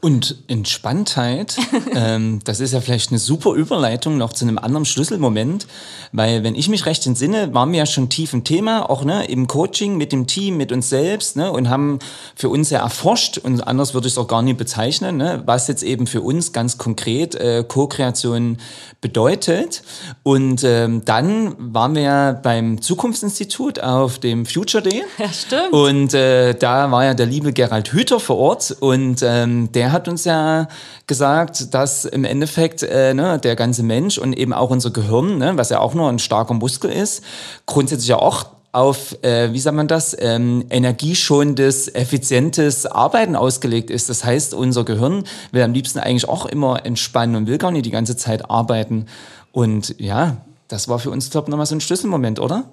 Und 0.00 0.36
Entspanntheit, 0.46 1.56
ähm, 1.94 2.40
das 2.44 2.60
ist 2.60 2.72
ja 2.72 2.80
vielleicht 2.80 3.10
eine 3.10 3.18
super 3.18 3.54
Überleitung 3.54 4.18
noch 4.18 4.32
zu 4.32 4.44
einem 4.44 4.58
anderen 4.58 4.84
Schlüsselmoment, 4.84 5.66
weil 6.12 6.44
wenn 6.44 6.54
ich 6.54 6.68
mich 6.68 6.86
recht 6.86 7.06
entsinne, 7.06 7.54
waren 7.54 7.72
wir 7.72 7.78
ja 7.78 7.86
schon 7.86 8.08
tief 8.08 8.32
im 8.32 8.44
Thema, 8.44 8.88
auch 8.90 9.04
ne, 9.04 9.24
im 9.26 9.46
Coaching 9.46 9.96
mit 9.96 10.12
dem 10.12 10.26
Team, 10.26 10.58
mit 10.58 10.70
uns 10.70 10.90
selbst 10.90 11.36
ne, 11.36 11.50
und 11.50 11.70
haben 11.70 11.98
für 12.34 12.50
uns 12.50 12.70
ja 12.70 12.80
erforscht, 12.80 13.38
und 13.38 13.66
anders 13.66 13.94
würde 13.94 14.06
ich 14.06 14.12
es 14.12 14.18
auch 14.18 14.28
gar 14.28 14.42
nicht 14.42 14.58
bezeichnen, 14.58 15.16
ne, 15.16 15.42
was 15.46 15.66
jetzt 15.66 15.82
eben 15.82 16.06
für 16.06 16.20
uns 16.20 16.52
ganz 16.52 16.76
konkret 16.76 17.34
äh, 17.34 17.64
Co-Kreation 17.66 18.58
bedeutet. 19.00 19.82
Und 20.22 20.62
ähm, 20.64 21.04
dann 21.04 21.54
waren 21.58 21.94
wir 21.94 22.02
ja 22.02 22.32
beim 22.32 22.80
Zukunftsinstitut 22.80 23.80
auf 23.80 24.18
dem 24.18 24.46
Future 24.46 24.82
Day. 24.82 25.04
Ja, 25.18 25.32
stimmt. 25.32 25.72
Und 25.72 26.14
äh, 26.14 26.54
da 26.54 26.90
war 26.90 27.04
ja 27.04 27.14
der 27.14 27.26
liebe 27.26 27.52
Gerald 27.52 27.92
Hüther 27.92 28.20
vor 28.20 28.36
Ort 28.36 28.76
und 28.80 29.22
ähm, 29.22 29.70
der 29.72 29.85
hat 29.92 30.08
uns 30.08 30.24
ja 30.24 30.68
gesagt, 31.06 31.74
dass 31.74 32.04
im 32.04 32.24
Endeffekt 32.24 32.82
äh, 32.82 33.14
ne, 33.14 33.38
der 33.38 33.56
ganze 33.56 33.82
Mensch 33.82 34.18
und 34.18 34.32
eben 34.32 34.52
auch 34.52 34.70
unser 34.70 34.90
Gehirn, 34.90 35.38
ne, 35.38 35.52
was 35.56 35.70
ja 35.70 35.80
auch 35.80 35.94
nur 35.94 36.08
ein 36.08 36.18
starker 36.18 36.54
Muskel 36.54 36.90
ist, 36.90 37.22
grundsätzlich 37.66 38.08
ja 38.08 38.16
auch 38.16 38.46
auf, 38.76 39.16
äh, 39.22 39.52
wie 39.52 39.58
sagt 39.58 39.74
man 39.74 39.88
das, 39.88 40.14
ähm, 40.20 40.66
energieschonendes, 40.68 41.88
effizientes 41.94 42.84
Arbeiten 42.84 43.34
ausgelegt 43.34 43.90
ist. 43.90 44.10
Das 44.10 44.22
heißt, 44.22 44.52
unser 44.52 44.84
Gehirn 44.84 45.24
will 45.50 45.62
am 45.62 45.72
liebsten 45.72 45.98
eigentlich 45.98 46.28
auch 46.28 46.44
immer 46.44 46.84
entspannen 46.84 47.36
und 47.36 47.46
will 47.46 47.56
gar 47.56 47.70
nicht 47.70 47.86
die 47.86 47.90
ganze 47.90 48.18
Zeit 48.18 48.50
arbeiten. 48.50 49.06
Und 49.50 49.98
ja, 49.98 50.36
das 50.68 50.88
war 50.88 50.98
für 50.98 51.10
uns, 51.10 51.30
glaube 51.30 51.46
ich, 51.46 51.50
nochmal 51.50 51.64
so 51.64 51.74
ein 51.74 51.80
Schlüsselmoment, 51.80 52.38
oder? 52.38 52.64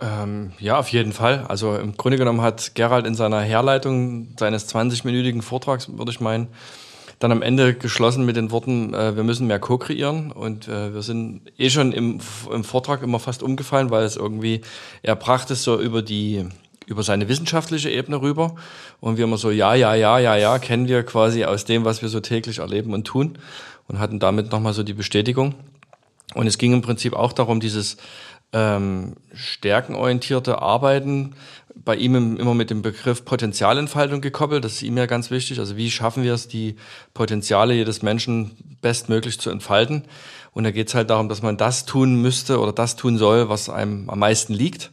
Ähm, 0.00 0.52
ja, 0.58 0.78
auf 0.78 0.88
jeden 0.88 1.12
Fall. 1.12 1.44
Also 1.48 1.76
im 1.76 1.96
Grunde 1.96 2.16
genommen 2.16 2.40
hat 2.40 2.74
Gerald 2.74 3.06
in 3.06 3.14
seiner 3.14 3.40
Herleitung 3.40 4.28
seines 4.38 4.72
20-minütigen 4.74 5.42
Vortrags, 5.42 5.88
würde 5.96 6.10
ich 6.10 6.20
meinen, 6.20 6.48
dann 7.18 7.32
am 7.32 7.42
Ende 7.42 7.74
geschlossen 7.74 8.24
mit 8.24 8.36
den 8.36 8.50
Worten, 8.50 8.94
äh, 8.94 9.14
wir 9.14 9.24
müssen 9.24 9.46
mehr 9.46 9.58
co-kreieren. 9.58 10.32
Und 10.32 10.68
äh, 10.68 10.94
wir 10.94 11.02
sind 11.02 11.42
eh 11.58 11.68
schon 11.68 11.92
im, 11.92 12.20
im 12.50 12.64
Vortrag 12.64 13.02
immer 13.02 13.18
fast 13.18 13.42
umgefallen, 13.42 13.90
weil 13.90 14.04
es 14.04 14.16
irgendwie, 14.16 14.62
er 15.02 15.16
brachte 15.16 15.52
es 15.52 15.62
so 15.62 15.78
über 15.78 16.02
die 16.02 16.46
über 16.86 17.04
seine 17.04 17.28
wissenschaftliche 17.28 17.88
Ebene 17.88 18.20
rüber. 18.20 18.56
Und 19.00 19.16
wir 19.16 19.24
immer 19.24 19.38
so, 19.38 19.50
ja, 19.50 19.74
ja, 19.74 19.94
ja, 19.94 20.18
ja, 20.18 20.34
ja, 20.34 20.58
kennen 20.58 20.88
wir 20.88 21.04
quasi 21.04 21.44
aus 21.44 21.64
dem, 21.64 21.84
was 21.84 22.02
wir 22.02 22.08
so 22.08 22.18
täglich 22.18 22.58
erleben 22.58 22.94
und 22.94 23.04
tun. 23.04 23.38
Und 23.86 24.00
hatten 24.00 24.18
damit 24.18 24.50
nochmal 24.50 24.72
so 24.72 24.82
die 24.82 24.92
Bestätigung. 24.92 25.54
Und 26.34 26.46
es 26.46 26.58
ging 26.58 26.72
im 26.72 26.82
Prinzip 26.82 27.12
auch 27.12 27.32
darum, 27.32 27.60
dieses 27.60 27.96
ähm, 28.52 29.16
stärkenorientierte 29.32 30.60
Arbeiten, 30.60 31.34
bei 31.74 31.96
ihm 31.96 32.36
immer 32.36 32.54
mit 32.54 32.70
dem 32.70 32.82
Begriff 32.82 33.24
Potenzialentfaltung 33.24 34.20
gekoppelt. 34.20 34.64
Das 34.64 34.72
ist 34.72 34.82
ihm 34.82 34.98
ja 34.98 35.06
ganz 35.06 35.30
wichtig. 35.30 35.58
Also 35.58 35.76
wie 35.76 35.90
schaffen 35.90 36.22
wir 36.22 36.34
es, 36.34 36.48
die 36.48 36.76
Potenziale 37.14 37.74
jedes 37.74 38.02
Menschen 38.02 38.56
bestmöglich 38.80 39.38
zu 39.38 39.50
entfalten? 39.50 40.04
Und 40.52 40.64
da 40.64 40.72
geht 40.72 40.88
es 40.88 40.94
halt 40.94 41.10
darum, 41.10 41.28
dass 41.28 41.42
man 41.42 41.56
das 41.56 41.86
tun 41.86 42.20
müsste 42.20 42.58
oder 42.58 42.72
das 42.72 42.96
tun 42.96 43.18
soll, 43.18 43.48
was 43.48 43.68
einem 43.68 44.10
am 44.10 44.18
meisten 44.18 44.52
liegt. 44.52 44.90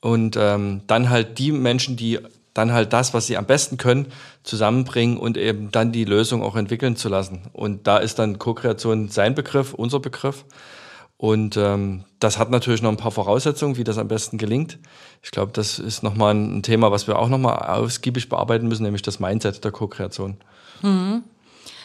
Und 0.00 0.36
ähm, 0.38 0.82
dann 0.86 1.10
halt 1.10 1.38
die 1.38 1.50
Menschen, 1.52 1.96
die 1.96 2.20
dann 2.52 2.72
halt 2.72 2.92
das, 2.92 3.12
was 3.12 3.26
sie 3.26 3.36
am 3.36 3.46
besten 3.46 3.76
können, 3.76 4.06
zusammenbringen 4.44 5.18
und 5.18 5.36
eben 5.36 5.72
dann 5.72 5.90
die 5.90 6.04
Lösung 6.04 6.42
auch 6.42 6.54
entwickeln 6.54 6.94
zu 6.94 7.08
lassen. 7.08 7.42
Und 7.52 7.86
da 7.86 7.98
ist 7.98 8.18
dann 8.20 8.38
Co-Kreation 8.38 9.08
sein 9.08 9.34
Begriff, 9.34 9.74
unser 9.74 9.98
Begriff. 9.98 10.44
Und 11.24 11.56
ähm, 11.56 12.04
das 12.20 12.38
hat 12.38 12.50
natürlich 12.50 12.82
noch 12.82 12.90
ein 12.90 12.98
paar 12.98 13.10
Voraussetzungen, 13.10 13.78
wie 13.78 13.84
das 13.84 13.96
am 13.96 14.08
besten 14.08 14.36
gelingt. 14.36 14.78
Ich 15.22 15.30
glaube, 15.30 15.52
das 15.52 15.78
ist 15.78 16.02
nochmal 16.02 16.34
ein 16.34 16.62
Thema, 16.62 16.92
was 16.92 17.06
wir 17.06 17.18
auch 17.18 17.30
nochmal 17.30 17.56
ausgiebig 17.60 18.28
bearbeiten 18.28 18.68
müssen, 18.68 18.82
nämlich 18.82 19.00
das 19.00 19.20
Mindset 19.20 19.64
der 19.64 19.72
Co-Kreation. 19.72 20.36
Mhm. 20.82 21.24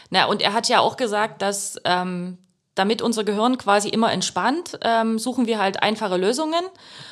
Na, 0.09 0.25
und 0.25 0.41
er 0.41 0.51
hat 0.51 0.67
ja 0.67 0.81
auch 0.81 0.97
gesagt, 0.97 1.41
dass 1.41 1.79
ähm, 1.85 2.37
damit 2.79 3.01
unser 3.01 3.25
Gehirn 3.25 3.57
quasi 3.57 3.89
immer 3.89 4.11
entspannt, 4.11 4.79
ähm, 4.81 5.19
suchen 5.19 5.45
wir 5.45 5.59
halt 5.59 5.83
einfache 5.83 6.17
Lösungen. 6.17 6.63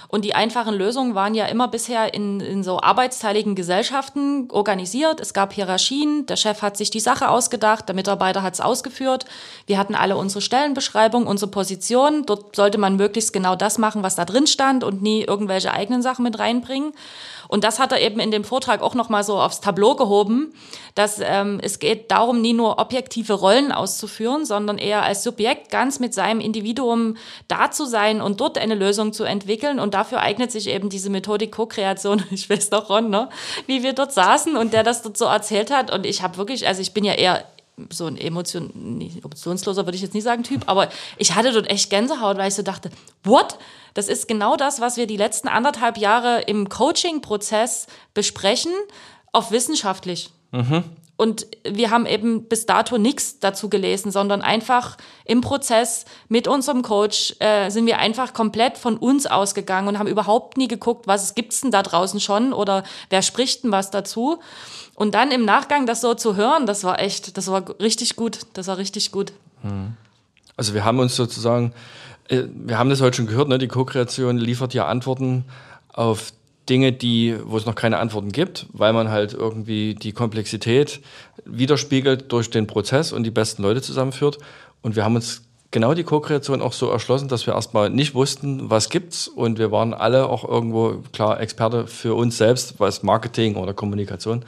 Und 0.08 0.24
die 0.24 0.34
einfachen 0.34 0.74
Lösungen 0.74 1.16
waren 1.16 1.36
ja 1.36 1.48
immer 1.48 1.68
bisher 1.68 2.14
in, 2.14 2.40
in 2.40 2.64
so 2.64 2.80
arbeitsteiligen 2.80 3.56
Gesellschaften 3.56 4.48
organisiert. 4.50 5.20
Es 5.20 5.34
gab 5.34 5.52
Hierarchien, 5.52 6.26
der 6.28 6.38
Chef 6.38 6.62
hat 6.62 6.78
sich 6.78 6.90
die 6.90 7.02
Sache 7.02 7.28
ausgedacht, 7.28 7.90
der 7.90 7.96
Mitarbeiter 7.96 8.42
hat 8.42 8.54
es 8.54 8.62
ausgeführt. 8.62 9.26
Wir 9.66 9.78
hatten 9.78 9.96
alle 9.96 10.16
unsere 10.16 10.40
Stellenbeschreibung, 10.40 11.28
unsere 11.28 11.52
Position. 11.52 12.26
Dort 12.26 12.56
sollte 12.56 12.78
man 12.78 12.96
möglichst 12.96 13.34
genau 13.34 13.58
das 13.58 13.78
machen, 13.78 14.02
was 14.02 14.16
da 14.16 14.24
drin 14.24 14.48
stand 14.48 14.86
und 14.86 15.02
nie 15.02 15.24
irgendwelche 15.24 15.74
eigenen 15.74 16.02
Sachen 16.02 16.24
mit 16.24 16.40
reinbringen. 16.40 16.94
Und 17.48 17.64
das 17.64 17.80
hat 17.80 17.92
er 17.92 18.02
eben 18.02 18.20
in 18.20 18.32
dem 18.32 18.44
Vortrag 18.44 18.82
auch 18.82 18.96
nochmal 18.96 19.24
so 19.24 19.40
aufs 19.40 19.62
Tableau 19.62 19.96
gehoben, 19.96 20.54
dass 20.96 21.20
ähm, 21.22 21.60
es 21.62 21.80
geht 21.80 22.12
darum, 22.12 22.42
nie 22.42 22.54
nur 22.54 22.80
objektive 22.80 23.34
Rollen 23.34 23.72
auszuführen, 23.72 24.46
sondern 24.46 24.78
eher 24.78 25.04
als 25.04 25.24
Subjekt 25.24 25.72
ganz 25.72 26.00
mit 26.00 26.14
seinem 26.14 26.40
Individuum 26.40 27.18
da 27.48 27.72
zu 27.72 27.86
sein 27.86 28.22
und 28.22 28.42
dort 28.42 28.58
eine 28.58 28.76
Lösung 28.76 29.14
zu 29.14 29.24
entwickeln. 29.24 29.80
Und 29.80 29.94
dafür 29.94 30.20
eignet 30.20 30.52
sich 30.52 30.68
eben 30.68 30.90
diese 30.90 31.10
Methodik 31.10 31.52
Co-Kreation. 31.52 32.24
Ich 32.38 32.50
weiß 32.50 32.70
doch, 32.70 32.90
Ron, 32.90 33.10
ne? 33.10 33.30
wie 33.66 33.84
wir 33.84 33.94
dort 33.94 34.14
saßen 34.14 34.58
und 34.58 34.72
der 34.72 34.84
das 34.84 35.02
dort 35.02 35.18
so 35.18 35.26
erzählt 35.26 35.72
hat. 35.72 35.92
Und 35.92 36.06
ich 36.06 36.22
habe 36.22 36.38
wirklich, 36.38 36.68
also 36.68 36.82
ich 36.82 36.94
bin 36.94 37.04
ja 37.04 37.14
eher 37.14 37.44
so 37.92 38.08
ein 38.08 38.18
Emotion, 38.18 39.02
emotionsloser 39.24 39.86
würde 39.86 39.96
ich 39.96 40.02
jetzt 40.02 40.14
nicht 40.14 40.24
sagen 40.24 40.44
Typ, 40.44 40.64
aber 40.66 40.90
ich 41.18 41.36
hatte 41.36 41.52
dort 41.52 41.70
echt 41.70 41.90
Gänsehaut, 41.90 42.38
weil 42.38 42.48
ich 42.48 42.56
so 42.56 42.64
dachte, 42.64 42.90
what? 43.24 43.58
Das 43.94 44.08
ist 44.08 44.28
genau 44.28 44.56
das, 44.56 44.82
was 44.82 44.98
wir 44.98 45.08
die 45.08 45.18
letzten 45.18 45.48
anderthalb 45.48 45.98
Jahre 45.98 46.42
im 46.42 46.70
Coaching-Prozess 46.70 47.88
besprechen, 48.14 48.74
auf 49.32 49.52
wissenschaftlich. 49.52 50.32
Mhm. 50.52 50.84
Und 51.18 51.48
wir 51.68 51.90
haben 51.90 52.06
eben 52.06 52.44
bis 52.44 52.68
dato 52.68 53.00
nichts 53.00 53.40
dazu 53.40 53.70
gelesen, 53.70 54.12
sondern 54.12 54.44
einfach 54.44 54.98
im 55.26 55.42
Prozess 55.42 56.06
mit 56.30 56.48
unserem 56.48 56.84
Coach 56.84 57.36
äh, 57.40 57.72
sind 57.72 57.88
wir 57.88 57.98
einfach 57.98 58.34
komplett 58.34 58.78
von 58.78 58.98
uns 58.98 59.26
ausgegangen 59.26 59.88
und 59.88 59.98
haben 59.98 60.08
überhaupt 60.08 60.58
nie 60.58 60.68
geguckt, 60.68 61.08
was 61.08 61.34
gibt's 61.34 61.62
denn 61.62 61.72
da 61.72 61.82
draußen 61.82 62.20
schon 62.20 62.54
oder 62.54 62.84
wer 63.10 63.24
spricht 63.24 63.64
denn 63.64 63.72
was 63.72 63.90
dazu. 63.90 64.40
Und 64.94 65.16
dann 65.16 65.32
im 65.32 65.44
Nachgang 65.44 65.88
das 65.88 66.02
so 66.02 66.14
zu 66.14 66.36
hören, 66.36 66.68
das 66.68 66.84
war 66.84 67.00
echt, 67.00 67.36
das 67.36 67.48
war 67.48 67.66
richtig 67.80 68.16
gut. 68.16 68.42
Das 68.54 68.68
war 68.68 68.78
richtig 68.78 69.12
gut. 69.12 69.34
Hm. 69.64 69.94
Also 70.56 70.76
wir 70.76 70.86
haben 70.86 71.00
uns 71.00 71.16
sozusagen, 71.16 71.74
äh, 72.30 72.44
wir 72.54 72.78
haben 72.78 72.92
das 72.92 73.02
heute 73.02 73.18
schon 73.18 73.28
gehört, 73.28 73.48
ne? 73.48 73.58
die 73.58 73.68
Co-Kreation 73.68 74.38
liefert 74.38 74.76
ja 74.76 74.86
Antworten 74.86 75.46
auf 75.94 76.32
Dinge, 76.70 76.92
die, 76.92 77.36
wo 77.46 77.58
es 77.58 77.66
noch 77.66 77.76
keine 77.76 78.00
Antworten 78.00 78.32
gibt, 78.32 78.68
weil 78.74 78.94
man 78.94 79.10
halt 79.10 79.34
irgendwie 79.34 79.96
die 79.96 80.12
Komplexität 80.12 81.02
widerspiegelt 81.46 82.32
durch 82.32 82.50
den 82.50 82.68
Prozess 82.68 83.12
und 83.12 83.24
die 83.24 83.32
besten 83.32 83.64
Leute 83.64 83.82
zusammenführt. 83.82 84.38
Und 84.82 84.96
wir 84.96 85.04
haben 85.04 85.16
uns 85.16 85.44
genau 85.72 85.94
die 85.94 86.04
Co-Kreation 86.04 86.62
auch 86.62 86.74
so 86.74 86.90
erschlossen, 86.90 87.28
dass 87.28 87.46
wir 87.48 87.54
erstmal 87.54 87.90
nicht 87.90 88.16
wussten, 88.16 88.70
was 88.70 88.90
gibt's 88.90 89.28
und 89.28 89.60
wir 89.60 89.72
waren 89.72 89.94
alle 89.94 90.30
auch 90.30 90.48
irgendwo 90.48 91.04
klar 91.14 91.40
Experte 91.40 91.88
für 91.88 92.16
uns 92.16 92.38
selbst, 92.38 92.80
was 92.80 93.04
Marketing 93.04 93.56
oder 93.56 93.74
Kommunikation 93.74 94.44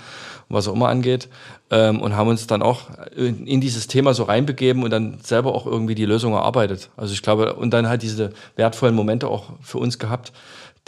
was 0.50 0.68
auch 0.68 0.74
immer 0.74 0.90
angeht 0.90 1.30
ähm, 1.70 2.02
und 2.02 2.16
haben 2.16 2.28
uns 2.28 2.48
dann 2.48 2.62
auch 2.62 2.90
in, 3.16 3.46
in, 3.46 3.62
dieses 3.62 3.88
Thema 3.88 4.14
so 4.14 4.24
reinbegeben 4.24 4.84
und 4.84 4.90
dann 4.90 5.20
selber 5.24 5.54
auch 5.54 5.66
irgendwie 5.66 5.96
die 5.96 6.06
Lösung 6.06 6.34
erarbeitet. 6.34 6.90
Also 6.98 7.14
ich 7.14 7.22
glaube 7.22 7.54
und 7.54 7.72
dann 7.72 7.88
halt 7.88 8.02
diese 8.02 8.32
wertvollen 8.56 8.96
Momente 8.96 9.28
auch 9.28 9.52
für 9.62 9.78
uns 9.78 10.00
gehabt, 10.00 10.34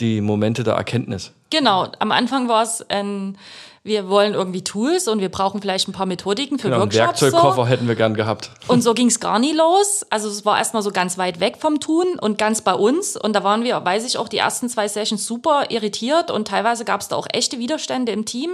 die 0.01 0.21
Momente 0.21 0.63
der 0.63 0.73
Erkenntnis. 0.73 1.31
Genau, 1.49 1.87
am 1.99 2.11
Anfang 2.11 2.47
war 2.47 2.63
es 2.63 2.83
ein 2.89 3.37
wir 3.83 4.09
wollen 4.09 4.35
irgendwie 4.35 4.63
Tools 4.63 5.07
und 5.07 5.21
wir 5.21 5.29
brauchen 5.29 5.59
vielleicht 5.59 5.87
ein 5.87 5.91
paar 5.91 6.05
Methodiken 6.05 6.59
für 6.59 6.69
genau, 6.69 6.81
Workshops. 6.81 6.99
Einen 6.99 7.07
Werkzeugkoffer 7.07 7.63
so. 7.63 7.67
hätten 7.67 7.87
wir 7.87 7.95
gern 7.95 8.13
gehabt. 8.13 8.51
Und 8.67 8.83
so 8.83 8.93
ging 8.93 9.07
es 9.07 9.19
gar 9.19 9.39
nie 9.39 9.53
los. 9.53 10.05
Also 10.11 10.29
es 10.29 10.45
war 10.45 10.59
erstmal 10.59 10.83
so 10.83 10.91
ganz 10.91 11.17
weit 11.17 11.39
weg 11.39 11.57
vom 11.59 11.79
Tun 11.79 12.19
und 12.19 12.37
ganz 12.37 12.61
bei 12.61 12.75
uns. 12.75 13.17
Und 13.17 13.33
da 13.33 13.43
waren 13.43 13.63
wir, 13.63 13.83
weiß 13.83 14.05
ich 14.05 14.19
auch, 14.19 14.29
die 14.29 14.37
ersten 14.37 14.69
zwei 14.69 14.87
Sessions 14.87 15.25
super 15.25 15.71
irritiert 15.71 16.29
und 16.29 16.47
teilweise 16.47 16.85
gab 16.85 17.01
es 17.01 17.07
da 17.07 17.15
auch 17.15 17.27
echte 17.33 17.57
Widerstände 17.57 18.11
im 18.11 18.25
Team 18.25 18.51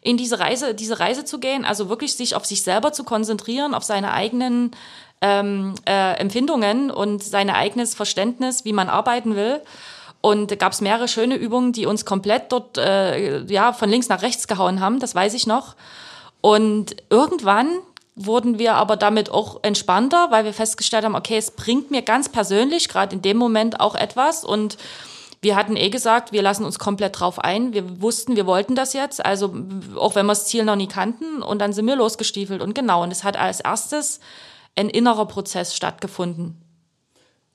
in 0.00 0.16
diese 0.16 0.40
Reise, 0.40 0.74
diese 0.74 0.98
Reise 0.98 1.24
zu 1.26 1.38
gehen, 1.38 1.66
also 1.66 1.90
wirklich 1.90 2.14
sich 2.14 2.34
auf 2.34 2.46
sich 2.46 2.62
selber 2.62 2.92
zu 2.92 3.04
konzentrieren, 3.04 3.74
auf 3.74 3.84
seine 3.84 4.12
eigenen 4.12 4.72
ähm, 5.20 5.74
äh, 5.86 6.14
Empfindungen 6.14 6.90
und 6.90 7.22
sein 7.22 7.50
eigenes 7.50 7.94
Verständnis, 7.94 8.64
wie 8.64 8.72
man 8.72 8.88
arbeiten 8.88 9.36
will. 9.36 9.60
Und 10.22 10.56
gab 10.58 10.72
es 10.72 10.80
mehrere 10.80 11.08
schöne 11.08 11.34
Übungen, 11.34 11.72
die 11.72 11.84
uns 11.84 12.06
komplett 12.06 12.52
dort 12.52 12.78
äh, 12.78 13.42
ja, 13.44 13.72
von 13.72 13.90
links 13.90 14.08
nach 14.08 14.22
rechts 14.22 14.46
gehauen 14.46 14.80
haben, 14.80 15.00
das 15.00 15.14
weiß 15.14 15.34
ich 15.34 15.46
noch. 15.46 15.74
Und 16.40 16.96
irgendwann 17.10 17.68
wurden 18.14 18.58
wir 18.58 18.74
aber 18.74 18.96
damit 18.96 19.30
auch 19.30 19.60
entspannter, 19.62 20.30
weil 20.30 20.44
wir 20.44 20.52
festgestellt 20.52 21.04
haben, 21.04 21.16
okay, 21.16 21.36
es 21.36 21.50
bringt 21.50 21.90
mir 21.90 22.02
ganz 22.02 22.28
persönlich 22.28 22.88
gerade 22.88 23.16
in 23.16 23.22
dem 23.22 23.36
Moment 23.36 23.80
auch 23.80 23.94
etwas 23.94 24.44
und 24.44 24.76
wir 25.40 25.56
hatten 25.56 25.76
eh 25.76 25.90
gesagt, 25.90 26.30
wir 26.30 26.40
lassen 26.40 26.64
uns 26.64 26.78
komplett 26.78 27.18
drauf 27.18 27.40
ein. 27.40 27.72
Wir 27.72 28.00
wussten, 28.00 28.36
wir 28.36 28.46
wollten 28.46 28.76
das 28.76 28.92
jetzt, 28.92 29.24
also 29.24 29.52
auch 29.96 30.14
wenn 30.14 30.26
wir 30.26 30.32
das 30.32 30.46
Ziel 30.46 30.64
noch 30.64 30.76
nie 30.76 30.86
kannten 30.86 31.42
und 31.42 31.58
dann 31.58 31.72
sind 31.72 31.86
wir 31.86 31.96
losgestiefelt 31.96 32.62
und 32.62 32.74
genau, 32.74 33.02
und 33.02 33.10
es 33.10 33.24
hat 33.24 33.36
als 33.36 33.58
erstes 33.58 34.20
ein 34.76 34.88
innerer 34.88 35.26
Prozess 35.26 35.74
stattgefunden. 35.74 36.61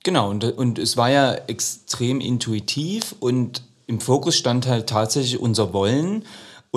Genau, 0.08 0.30
und, 0.30 0.46
und 0.46 0.80
es 0.80 0.96
war 0.96 1.10
ja 1.10 1.34
extrem 1.34 2.22
intuitiv 2.22 3.14
und 3.20 3.62
im 3.88 4.00
Fokus 4.00 4.38
stand 4.38 4.66
halt 4.66 4.88
tatsächlich 4.88 5.38
unser 5.38 5.74
Wollen 5.74 6.24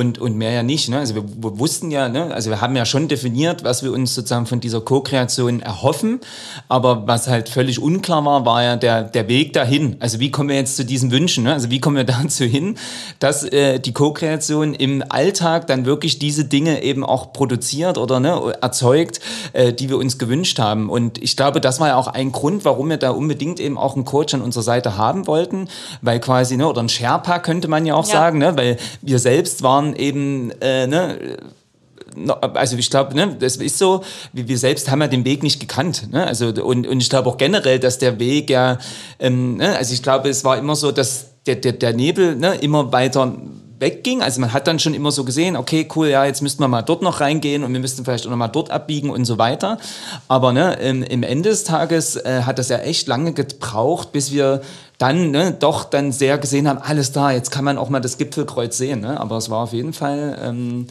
und, 0.01 0.19
und 0.19 0.35
mehr 0.35 0.51
ja 0.51 0.63
nicht. 0.63 0.89
Ne? 0.89 0.99
Also 0.99 1.15
wir, 1.15 1.25
wir 1.25 1.59
wussten 1.59 1.91
ja, 1.91 2.09
ne? 2.09 2.33
also 2.33 2.49
wir 2.49 2.63
haben 2.63 2.75
ja 2.75 2.87
schon 2.87 3.07
definiert, 3.07 3.65
was 3.65 3.83
wir 3.83 3.93
uns 3.93 4.15
sozusagen 4.15 4.47
von 4.47 4.59
dieser 4.59 4.81
Co-Kreation 4.81 5.61
erhoffen, 5.61 6.21
aber 6.69 7.07
was 7.07 7.29
halt 7.29 7.51
völlig 7.51 7.83
unklar 7.83 8.25
war, 8.25 8.47
war 8.47 8.63
ja 8.63 8.77
der, 8.77 9.05
der 9.05 9.29
Weg 9.29 9.53
dahin. 9.53 9.97
Also 10.01 10.19
wie 10.19 10.31
kommen 10.31 10.49
wir 10.49 10.57
jetzt 10.57 10.77
zu 10.77 10.87
diesen 10.87 11.11
Wünschen? 11.11 11.45
Ne? 11.45 11.53
Also 11.53 11.71
wie 11.71 11.81
kommen 11.81 11.97
wir 11.97 12.05
dazu 12.21 12.45
hin, 12.45 12.79
dass 13.19 13.45
äh, 13.45 13.79
die 13.79 13.93
Co-Kreation 13.93 14.73
im 14.73 15.05
Alltag 15.07 15.67
dann 15.67 15.85
wirklich 15.85 16.19
diese 16.19 16.47
Dinge 16.47 16.83
eben 16.83 17.05
auch 17.05 17.35
produziert 17.35 17.99
oder 17.99 18.21
ne, 18.21 18.55
erzeugt, 18.63 19.21
äh, 19.53 19.75
die 19.75 19.91
wir 19.91 19.99
uns 19.99 20.19
gewünscht 20.19 20.59
haben. 20.59 20.89
Und 20.89 21.23
ich 21.23 21.37
glaube, 21.37 21.61
das 21.61 21.79
war 21.79 21.89
ja 21.89 21.97
auch 21.97 22.09
ein 22.09 22.33
Grund, 22.33 22.65
warum 22.65 22.89
wir 22.89 22.97
da 22.97 23.11
unbedingt 23.11 23.61
eben 23.61 23.77
auch 23.77 23.97
einen 23.97 24.07
Coach 24.07 24.33
an 24.33 24.41
unserer 24.41 24.63
Seite 24.63 24.97
haben 24.97 25.27
wollten, 25.27 25.69
weil 26.01 26.21
quasi, 26.21 26.57
ne, 26.57 26.67
oder 26.67 26.83
ein 26.83 26.89
Sherpa 26.89 27.39
könnte 27.39 27.69
man 27.69 27.85
ja 27.85 27.95
auch 27.95 28.07
ja. 28.07 28.13
sagen, 28.13 28.39
ne, 28.39 28.57
weil 28.57 28.79
wir 29.03 29.19
selbst 29.19 29.63
waren 29.63 29.90
eben, 29.95 30.51
äh, 30.61 30.87
ne, 30.87 31.19
also 32.55 32.77
ich 32.77 32.91
glaube, 32.91 33.15
ne, 33.15 33.37
das 33.39 33.57
ist 33.57 33.79
so, 33.79 34.03
wir 34.33 34.59
selbst 34.59 34.91
haben 34.91 35.01
ja 35.01 35.09
den 35.09 35.25
Weg 35.25 35.43
nicht 35.43 35.61
gekannt. 35.61 36.13
Ne? 36.13 36.27
Also, 36.27 36.49
und, 36.49 36.87
und 36.87 37.01
ich 37.01 37.09
glaube 37.09 37.29
auch 37.29 37.37
generell, 37.37 37.79
dass 37.79 37.99
der 37.99 38.19
Weg 38.19 38.51
ja, 38.51 38.79
ähm, 39.19 39.57
ne, 39.57 39.77
also 39.77 39.95
ich 39.95 40.03
glaube, 40.03 40.29
es 40.29 40.45
war 40.45 40.59
immer 40.59 40.77
so, 40.77 40.91
dass 40.93 41.27
der, 41.47 41.57
der, 41.57 41.73
der 41.73 41.93
Nebel 41.93 42.37
ne, 42.37 42.57
immer 42.57 42.93
weiter 42.93 43.33
wegging. 43.79 44.23
Also 44.23 44.41
man 44.41 44.53
hat 44.53 44.67
dann 44.67 44.79
schon 44.79 44.95
immer 44.95 45.11
so 45.11 45.25
gesehen, 45.25 45.57
okay, 45.57 45.89
cool, 45.97 46.09
ja, 46.09 46.25
jetzt 46.25 46.43
müssten 46.43 46.63
wir 46.63 46.69
mal 46.69 46.83
dort 46.83 47.03
noch 47.03 47.21
reingehen 47.21 47.65
und 47.65 47.73
wir 47.73 47.81
müssten 47.81 48.05
vielleicht 48.05 48.27
auch 48.27 48.31
noch 48.31 48.37
mal 48.37 48.49
dort 48.49 48.71
abbiegen 48.71 49.11
und 49.11 49.25
so 49.25 49.39
weiter. 49.39 49.79
Aber 50.29 50.53
ne, 50.53 50.75
im, 50.75 51.03
im 51.03 51.23
Ende 51.23 51.49
des 51.49 51.65
Tages 51.65 52.17
äh, 52.17 52.43
hat 52.43 52.59
das 52.59 52.69
ja 52.69 52.79
echt 52.79 53.09
lange 53.09 53.33
gebraucht, 53.33 54.13
bis 54.13 54.33
wir 54.33 54.61
dann 55.01 55.31
ne, 55.31 55.57
doch 55.59 55.85
dann 55.85 56.13
sehr 56.13 56.37
gesehen 56.37 56.69
haben, 56.69 56.79
alles 56.79 57.11
da, 57.11 57.31
jetzt 57.31 57.51
kann 57.51 57.65
man 57.65 57.79
auch 57.79 57.89
mal 57.89 58.01
das 58.01 58.19
Gipfelkreuz 58.19 58.77
sehen. 58.77 59.01
Ne? 59.01 59.19
Aber 59.19 59.39
es 59.39 59.49
war 59.49 59.63
auf 59.63 59.73
jeden 59.73 59.95
Fall 59.95 60.39
ähm, 60.45 60.89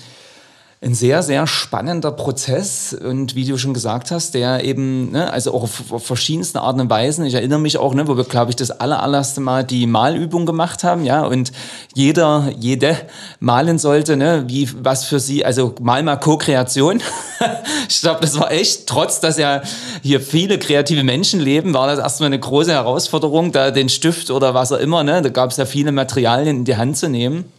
ein 0.82 0.94
sehr, 0.94 1.24
sehr 1.24 1.46
spannender 1.46 2.14
Prozess 2.14 2.94
und 2.94 3.36
wie 3.36 3.44
du 3.44 3.58
schon 3.58 3.74
gesagt 3.74 4.12
hast, 4.12 4.34
der 4.34 4.64
eben, 4.64 5.12
ne, 5.12 5.32
also 5.32 5.54
auch 5.54 5.64
auf, 5.64 5.92
auf 5.92 6.06
verschiedenste 6.06 6.62
Arten 6.62 6.80
und 6.80 6.90
Weisen. 6.90 7.26
Ich 7.26 7.34
erinnere 7.34 7.60
mich 7.60 7.78
auch, 7.78 7.94
ne, 7.94 8.08
wo 8.08 8.16
wir, 8.16 8.24
glaube 8.24 8.52
ich, 8.52 8.56
das 8.56 8.72
aller, 8.72 9.04
allererste 9.04 9.42
Mal 9.42 9.66
die 9.66 9.88
Malübung 9.88 10.46
gemacht 10.46 10.86
haben, 10.86 11.04
ja, 11.04 11.26
und 11.26 11.52
jeder, 11.96 12.50
jede 12.58 12.96
malen 13.42 13.78
sollte, 13.78 14.16
ne, 14.16 14.46
wie, 14.48 14.70
was 14.82 15.04
für 15.04 15.20
sie, 15.20 15.44
also 15.44 15.76
mal 15.82 16.02
mal 16.02 16.16
Co-Kreation. 16.16 17.02
ich 17.90 18.00
glaube, 18.00 18.22
das 18.22 18.40
war 18.40 18.50
echt, 18.50 18.88
trotz 18.88 19.20
dass 19.20 19.38
ja 19.38 19.62
hier 20.02 20.22
viele 20.22 20.60
kreative 20.60 21.04
Menschen 21.04 21.42
leben, 21.42 21.74
war 21.74 21.88
das 21.88 22.00
erstmal 22.00 22.28
eine 22.28 22.40
große 22.40 22.72
Herausforderung, 22.72 23.52
da 23.52 23.72
den 23.72 23.90
Stift 23.90 24.32
oder 24.32 24.54
was 24.54 24.72
auch 24.72 24.80
immer, 24.80 25.04
ne, 25.04 25.22
da 25.22 25.28
gab 25.28 25.52
es 25.52 25.58
ja 25.58 25.66
viele 25.66 25.92
Materialien 25.92 26.60
in 26.60 26.66
die 26.66 26.78
Hand 26.78 26.96
zu 26.96 27.10
nehmen. 27.10 27.52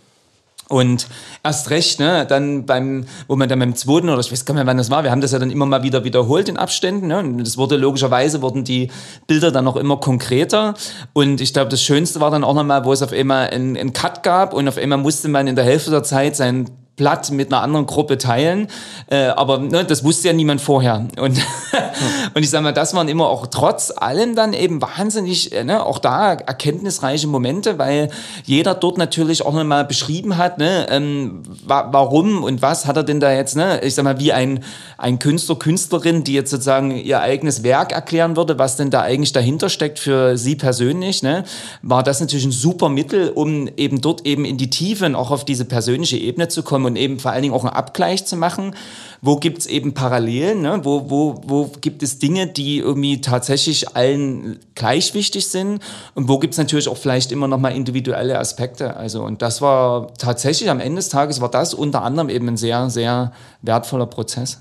Und 0.70 1.08
erst 1.42 1.70
recht, 1.70 1.98
ne, 1.98 2.24
dann 2.24 2.64
beim, 2.64 3.04
wo 3.26 3.34
man 3.34 3.48
dann 3.48 3.58
beim 3.58 3.74
zweiten 3.74 4.08
oder 4.08 4.20
ich 4.20 4.30
weiß 4.30 4.44
gar 4.44 4.54
nicht 4.54 4.60
mehr, 4.60 4.70
wann 4.70 4.76
das 4.76 4.88
war, 4.88 5.02
wir 5.02 5.10
haben 5.10 5.20
das 5.20 5.32
ja 5.32 5.40
dann 5.40 5.50
immer 5.50 5.66
mal 5.66 5.82
wieder 5.82 6.04
wiederholt 6.04 6.48
in 6.48 6.56
Abständen, 6.56 7.08
ne, 7.08 7.18
und 7.18 7.38
das 7.38 7.58
wurde 7.58 7.76
logischerweise, 7.76 8.40
wurden 8.40 8.62
die 8.62 8.88
Bilder 9.26 9.50
dann 9.50 9.64
noch 9.64 9.74
immer 9.74 9.96
konkreter. 9.96 10.74
Und 11.12 11.40
ich 11.40 11.52
glaube, 11.52 11.70
das 11.70 11.82
Schönste 11.82 12.20
war 12.20 12.30
dann 12.30 12.44
auch 12.44 12.54
nochmal, 12.54 12.84
wo 12.84 12.92
es 12.92 13.02
auf 13.02 13.12
einmal 13.12 13.50
einen, 13.50 13.76
einen 13.76 13.92
Cut 13.92 14.22
gab 14.22 14.54
und 14.54 14.68
auf 14.68 14.78
einmal 14.78 14.98
musste 14.98 15.26
man 15.26 15.48
in 15.48 15.56
der 15.56 15.64
Hälfte 15.64 15.90
der 15.90 16.04
Zeit 16.04 16.36
sein 16.36 16.70
Blatt 17.00 17.30
mit 17.30 17.50
einer 17.50 17.62
anderen 17.62 17.86
Gruppe 17.86 18.18
teilen. 18.18 18.68
Äh, 19.06 19.28
aber 19.28 19.56
ne, 19.56 19.86
das 19.86 20.04
wusste 20.04 20.28
ja 20.28 20.34
niemand 20.34 20.60
vorher. 20.60 21.06
Und, 21.18 21.40
und 22.34 22.42
ich 22.42 22.50
sage 22.50 22.62
mal, 22.62 22.74
das 22.74 22.92
waren 22.92 23.08
immer 23.08 23.26
auch 23.26 23.46
trotz 23.46 23.90
allem 23.96 24.36
dann 24.36 24.52
eben 24.52 24.82
wahnsinnig, 24.82 25.50
äh, 25.52 25.64
ne, 25.64 25.82
auch 25.82 25.98
da 25.98 26.34
erkenntnisreiche 26.34 27.26
Momente, 27.26 27.78
weil 27.78 28.10
jeder 28.44 28.74
dort 28.74 28.98
natürlich 28.98 29.46
auch 29.46 29.54
nochmal 29.54 29.86
beschrieben 29.86 30.36
hat, 30.36 30.58
ne, 30.58 30.88
ähm, 30.90 31.42
wa 31.64 31.88
warum 31.90 32.44
und 32.44 32.60
was 32.60 32.84
hat 32.84 32.98
er 32.98 33.02
denn 33.02 33.18
da 33.18 33.32
jetzt, 33.32 33.56
ne, 33.56 33.80
ich 33.82 33.94
sag 33.94 34.04
mal, 34.04 34.20
wie 34.20 34.34
ein, 34.34 34.62
ein 34.98 35.18
Künstler, 35.18 35.56
Künstlerin, 35.56 36.22
die 36.22 36.34
jetzt 36.34 36.50
sozusagen 36.50 36.90
ihr 36.94 37.22
eigenes 37.22 37.62
Werk 37.62 37.92
erklären 37.92 38.36
würde, 38.36 38.58
was 38.58 38.76
denn 38.76 38.90
da 38.90 39.00
eigentlich 39.00 39.32
dahinter 39.32 39.70
steckt 39.70 39.98
für 39.98 40.36
sie 40.36 40.54
persönlich, 40.54 41.22
ne, 41.22 41.44
war 41.80 42.02
das 42.02 42.20
natürlich 42.20 42.44
ein 42.44 42.52
super 42.52 42.90
Mittel, 42.90 43.30
um 43.30 43.70
eben 43.78 44.02
dort 44.02 44.26
eben 44.26 44.44
in 44.44 44.58
die 44.58 44.68
Tiefe 44.68 45.06
und 45.06 45.14
auch 45.14 45.30
auf 45.30 45.46
diese 45.46 45.64
persönliche 45.64 46.18
Ebene 46.18 46.48
zu 46.48 46.62
kommen 46.62 46.89
und 46.90 46.96
eben 46.96 47.18
vor 47.18 47.30
allen 47.30 47.42
Dingen 47.42 47.54
auch 47.54 47.64
einen 47.64 47.72
Abgleich 47.72 48.26
zu 48.26 48.36
machen. 48.36 48.74
Wo 49.22 49.36
gibt 49.36 49.58
es 49.58 49.66
eben 49.66 49.94
Parallelen? 49.94 50.62
Ne? 50.62 50.80
Wo, 50.82 51.10
wo, 51.10 51.40
wo 51.44 51.70
gibt 51.80 52.02
es 52.02 52.18
Dinge, 52.18 52.46
die 52.46 52.78
irgendwie 52.78 53.20
tatsächlich 53.20 53.96
allen 53.96 54.58
gleich 54.74 55.14
wichtig 55.14 55.48
sind? 55.48 55.82
Und 56.14 56.28
wo 56.28 56.38
gibt 56.38 56.54
es 56.54 56.58
natürlich 56.58 56.88
auch 56.88 56.96
vielleicht 56.96 57.32
immer 57.32 57.48
noch 57.48 57.58
mal 57.58 57.70
individuelle 57.70 58.38
Aspekte? 58.38 58.96
Also, 58.96 59.22
und 59.22 59.42
das 59.42 59.60
war 59.60 60.12
tatsächlich 60.14 60.70
am 60.70 60.80
Ende 60.80 60.96
des 60.96 61.08
Tages 61.08 61.40
war 61.40 61.50
das 61.50 61.74
unter 61.74 62.02
anderem 62.02 62.28
eben 62.28 62.48
ein 62.48 62.56
sehr, 62.56 62.90
sehr 62.90 63.32
wertvoller 63.62 64.06
Prozess. 64.06 64.60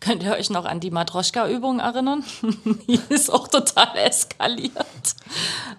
Könnt 0.00 0.22
ihr 0.22 0.32
euch 0.32 0.50
noch 0.50 0.64
an 0.64 0.80
die 0.80 0.90
Matroschka-Übung 0.90 1.80
erinnern? 1.80 2.24
die 2.88 3.00
ist 3.08 3.32
auch 3.32 3.48
total 3.48 3.96
eskaliert. 3.96 4.72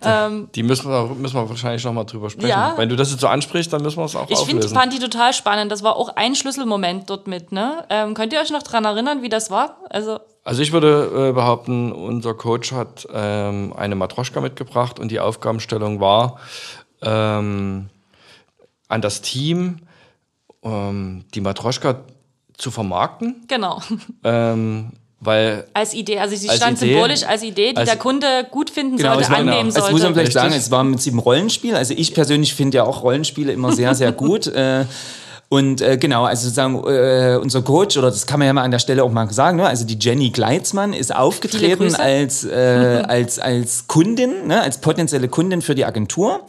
Ähm, 0.02 0.50
die 0.56 0.64
müssen 0.64 0.90
wir, 0.90 1.06
müssen 1.16 1.36
wir 1.36 1.50
wahrscheinlich 1.50 1.84
noch 1.84 1.94
mal 1.94 2.04
drüber 2.04 2.30
sprechen. 2.30 2.50
Ja, 2.50 2.74
Wenn 2.78 2.90
du 2.90 2.96
das 2.96 3.12
jetzt 3.12 3.22
so 3.22 3.28
ansprichst, 3.28 3.72
dann 3.72 3.82
müssen 3.82 3.98
wir 3.98 4.06
es 4.06 4.16
auch 4.16 4.30
ich 4.30 4.38
auflösen. 4.38 4.72
Ich 4.72 4.74
fand 4.74 4.94
die 4.94 5.00
total 5.00 5.34
spannend. 5.34 5.72
Das 5.72 5.84
war 5.84 5.96
auch 5.96 6.10
ein 6.16 6.36
Schlüsselmoment 6.36 7.10
dort 7.10 7.28
mit. 7.28 7.52
Ne? 7.52 7.86
Ähm, 7.90 8.14
könnt 8.14 8.34
ihr 8.34 8.40
euch 8.40 8.52
noch 8.52 8.64
daran 8.64 8.86
erinnern, 8.86 9.22
wie 9.22 9.30
das 9.30 9.52
war? 9.52 9.78
Also, 9.90 10.20
also 10.44 10.62
ich 10.62 10.72
würde 10.72 11.30
äh, 11.30 11.32
behaupten, 11.34 11.92
unser 11.92 12.34
Coach 12.34 12.72
hat 12.72 13.08
ähm, 13.14 13.74
eine 13.76 13.96
Matroschka 13.96 14.42
mitgebracht 14.42 15.00
und 15.00 15.10
die 15.10 15.20
Aufgabenstellung 15.20 16.00
war 16.00 16.40
ähm, 17.02 17.90
an 18.88 19.02
das 19.02 19.22
Team, 19.22 19.80
ähm, 20.64 21.26
die 21.34 21.42
Matroschka 21.42 22.02
zu 22.58 22.72
vermarkten. 22.72 23.44
Genau. 23.48 23.82
Ähm, 24.24 24.92
weil 25.20 25.66
als 25.74 25.94
Idee, 25.94 26.20
also 26.20 26.36
sie 26.36 26.50
stand 26.50 26.82
Idee, 26.82 26.94
symbolisch 26.94 27.24
als 27.24 27.44
Idee, 27.44 27.72
die 27.72 27.78
als, 27.78 27.90
der 27.90 27.98
Kunde 27.98 28.46
gut 28.52 28.70
finden 28.70 28.98
genau, 28.98 29.14
sollte, 29.14 29.30
annehmen 29.30 29.48
genau. 29.48 29.64
sollte. 29.72 29.80
Das 29.80 29.92
muss 29.92 30.04
man 30.04 30.14
vielleicht 30.14 30.34
sagen, 30.34 30.54
es 30.54 30.70
war 30.70 30.84
mit 30.84 31.02
sieben 31.02 31.20
Rollenspiel. 31.20 31.76
Also 31.76 31.94
ich 31.96 32.14
persönlich 32.14 32.54
finde 32.54 32.78
ja 32.78 32.84
auch 32.84 33.04
Rollenspiele 33.04 33.54
immer 33.54 33.72
sehr, 33.72 33.96
sehr 33.96 34.12
gut. 34.12 34.48
äh, 34.54 34.86
und 35.54 35.82
äh, 35.82 35.98
genau, 35.98 36.24
also 36.24 36.46
sozusagen 36.46 36.84
äh, 36.88 37.38
unser 37.40 37.62
Coach, 37.62 37.96
oder 37.96 38.10
das 38.10 38.26
kann 38.26 38.40
man 38.40 38.48
ja 38.48 38.54
mal 38.54 38.64
an 38.64 38.72
der 38.72 38.80
Stelle 38.80 39.04
auch 39.04 39.12
mal 39.12 39.32
sagen, 39.32 39.58
ne? 39.58 39.68
also 39.68 39.86
die 39.86 40.00
Jenny 40.00 40.32
Gleitzmann 40.32 40.94
ist 40.94 41.16
aufgetreten 41.16 41.94
als, 41.94 42.44
äh, 42.44 43.04
als, 43.08 43.38
als 43.38 43.86
Kundin, 43.86 44.48
ne? 44.48 44.62
als 44.62 44.82
potenzielle 44.82 45.28
Kundin 45.28 45.62
für 45.62 45.76
die 45.76 45.86
Agentur. 45.86 46.40